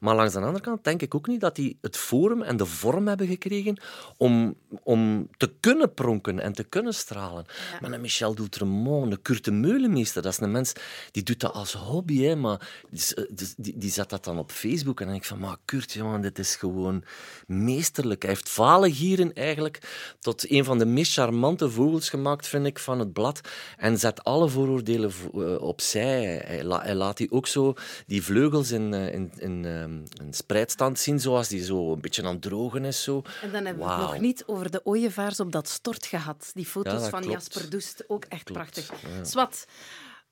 Maar 0.00 0.14
langs 0.14 0.32
de 0.32 0.40
andere 0.40 0.60
kant 0.60 0.84
denk 0.84 1.02
ik 1.02 1.14
ook 1.14 1.26
niet 1.26 1.40
dat 1.40 1.54
die 1.54 1.78
het 1.80 1.96
forum 1.96 2.42
en 2.42 2.56
de 2.56 2.66
vorm 2.66 3.08
hebben 3.08 3.26
gekregen 3.26 3.80
om, 4.16 4.56
om 4.82 5.28
te 5.36 5.52
kunnen 5.60 5.94
pronken 5.96 6.40
en 6.40 6.52
te 6.52 6.64
kunnen 6.64 6.94
stralen. 6.94 7.44
Ja. 7.46 7.78
Maar 7.80 7.92
een 7.92 8.00
Michel 8.00 8.34
Doultremont, 8.34 9.12
een 9.12 9.22
Kurt 9.22 9.44
de 9.44 9.50
Meulemeester, 9.50 10.22
dat 10.22 10.32
is 10.32 10.40
een 10.40 10.50
mens 10.50 10.72
die 11.10 11.22
doet 11.22 11.40
dat 11.40 11.52
als 11.52 11.72
hobby, 11.72 12.22
hè, 12.22 12.36
maar 12.36 12.84
die, 12.90 13.48
die, 13.56 13.78
die 13.78 13.90
zet 13.90 14.10
dat 14.10 14.24
dan 14.24 14.38
op 14.38 14.50
Facebook 14.50 15.00
en 15.00 15.04
dan 15.04 15.14
denk 15.14 15.24
ik 15.24 15.30
van, 15.30 15.38
maar 15.38 15.56
Kurt, 15.64 15.92
jongen, 15.92 16.20
dit 16.20 16.38
is 16.38 16.56
gewoon 16.56 17.04
meesterlijk. 17.46 18.22
Hij 18.22 18.30
heeft 18.30 18.48
valengieren 18.48 19.32
eigenlijk 19.34 19.78
tot 20.20 20.50
een 20.50 20.64
van 20.64 20.78
de 20.78 20.86
meest 20.86 21.12
charmante 21.12 21.70
vogels 21.70 22.10
gemaakt, 22.10 22.46
vind 22.46 22.66
ik, 22.66 22.78
van 22.78 22.98
het 22.98 23.12
blad. 23.12 23.40
En 23.76 23.98
zet 23.98 24.24
alle 24.24 24.48
vooroordelen 24.48 25.12
opzij. 25.60 26.42
Hij, 26.44 26.64
la, 26.64 26.82
hij 26.82 26.94
laat 26.94 27.16
die 27.16 27.30
ook 27.32 27.46
zo 27.46 27.74
die 28.06 28.22
vleugels 28.22 28.70
in, 28.70 28.94
in, 28.94 29.32
in, 29.36 29.64
in 29.64 30.34
spreidstand 30.34 30.98
zien, 30.98 31.20
zoals 31.20 31.48
die 31.48 31.64
zo 31.64 31.92
een 31.92 32.00
beetje 32.00 32.22
aan 32.22 32.32
het 32.32 32.42
drogen 32.42 32.84
is. 32.84 33.02
Zo. 33.02 33.22
En 33.42 33.52
dan 33.52 33.64
hebben 33.64 33.82
we 33.82 33.88
wow. 33.88 34.00
het 34.00 34.10
nog 34.10 34.20
niet 34.20 34.42
over 34.46 34.70
de 34.70 34.80
ooievaars 34.84 35.40
op 35.40 35.52
dat 35.52 35.68
stort 35.86 36.06
gehad. 36.06 36.50
Die 36.54 36.66
foto's 36.66 37.02
ja, 37.02 37.08
van 37.08 37.20
klopt. 37.20 37.34
Jasper 37.34 37.70
Doest, 37.70 38.04
ook 38.06 38.24
echt 38.24 38.42
klopt. 38.42 38.60
prachtig. 38.60 38.90
Ja. 39.16 39.24
Swat, 39.24 39.66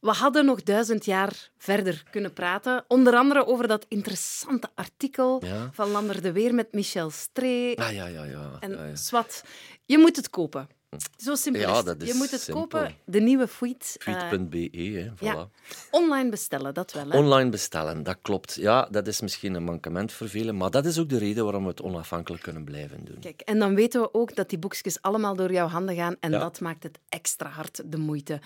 we 0.00 0.10
hadden 0.10 0.44
nog 0.44 0.62
duizend 0.62 1.04
jaar 1.04 1.50
verder 1.58 2.02
kunnen 2.10 2.32
praten. 2.32 2.84
Onder 2.88 3.14
andere 3.14 3.46
over 3.46 3.68
dat 3.68 3.86
interessante 3.88 4.68
artikel 4.74 5.44
Ja. 5.44 5.70
van 5.72 5.90
Lander 5.90 6.22
de 6.22 6.32
Weer 6.32 6.54
met 6.54 6.72
Michel 6.72 7.10
Stree. 7.10 7.78
Ah, 7.78 7.92
ja, 7.92 8.06
ja, 8.06 8.24
ja. 8.24 8.56
En. 8.60 8.98
Swat, 8.98 9.44
je 9.84 9.98
moet 9.98 10.16
het 10.16 10.30
kopen. 10.30 10.68
Zo 11.16 11.34
simpel 11.34 11.60
Ja, 11.62 11.82
dat 11.82 12.02
is 12.02 12.08
Je 12.08 12.14
moet 12.14 12.30
het 12.30 12.40
simpel. 12.40 12.62
kopen, 12.66 12.94
de 13.04 13.20
nieuwe 13.20 13.48
Fuit. 13.48 13.96
eh, 14.04 14.28
Tweet.be, 14.28 14.68
hè, 14.78 15.10
voilà. 15.16 15.18
ja. 15.18 15.48
Online 15.90 16.30
bestellen, 16.30 16.74
dat 16.74 16.92
wel. 16.92 17.10
Hè? 17.10 17.18
Online 17.18 17.50
bestellen, 17.50 18.02
dat 18.02 18.16
klopt. 18.22 18.54
Ja, 18.54 18.88
dat 18.90 19.06
is 19.06 19.20
misschien 19.20 19.54
een 19.54 19.64
mankement 19.64 20.12
voor 20.12 20.28
velen, 20.28 20.56
maar 20.56 20.70
dat 20.70 20.86
is 20.86 20.98
ook 20.98 21.08
de 21.08 21.18
reden 21.18 21.44
waarom 21.44 21.62
we 21.62 21.68
het 21.68 21.82
onafhankelijk 21.82 22.42
kunnen 22.42 22.64
blijven 22.64 23.04
doen. 23.04 23.18
Kijk, 23.20 23.40
en 23.40 23.58
dan 23.58 23.74
weten 23.74 24.00
we 24.00 24.14
ook 24.14 24.34
dat 24.34 24.48
die 24.48 24.58
boekjes 24.58 25.02
allemaal 25.02 25.36
door 25.36 25.52
jouw 25.52 25.66
handen 25.68 25.94
gaan 25.94 26.16
en 26.20 26.30
Ja. 26.30 26.38
dat 26.38 26.60
maakt 26.60 26.82
het 26.82 26.98
extra 27.08 27.48
hard 27.48 27.82
de 27.84 27.96
moeite. 27.98 28.40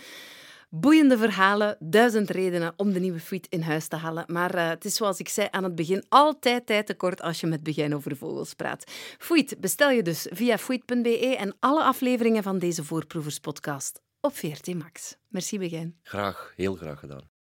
Boeiende 0.70 1.18
verhalen, 1.18 1.76
duizend 1.78 2.30
redenen 2.30 2.72
om 2.76 2.92
de 2.92 3.00
nieuwe 3.00 3.20
Fuit 3.20 3.46
in 3.48 3.60
huis 3.60 3.88
te 3.88 3.96
halen. 3.96 4.24
Maar 4.26 4.54
eh, 4.54 4.68
het 4.68 4.84
is 4.84 4.94
zoals 4.94 5.18
ik 5.18 5.28
zei 5.28 5.48
aan 5.50 5.64
het 5.64 5.74
begin, 5.74 6.04
altijd 6.08 6.66
tijd 6.66 6.86
tekort 6.86 7.20
als 7.20 7.40
je 7.40 7.46
met 7.46 7.62
Begijn 7.62 7.94
over 7.94 8.16
vogels 8.16 8.54
praat. 8.54 8.84
Fuit 9.18 9.60
bestel 9.60 9.90
je 9.90 10.02
dus 10.02 10.26
via 10.30 10.58
fuit.be 10.58 11.36
en 11.38 11.56
alle 11.58 11.82
afleveringen 11.82 12.42
van 12.42 12.58
deze 12.58 12.84
Voorproevers 12.84 13.38
podcast 13.38 14.00
op 14.20 14.36
VRT 14.36 14.74
Max. 14.74 15.16
Merci 15.28 15.58
Begijn. 15.58 15.98
Graag, 16.02 16.52
heel 16.56 16.74
graag 16.74 16.98
gedaan. 16.98 17.37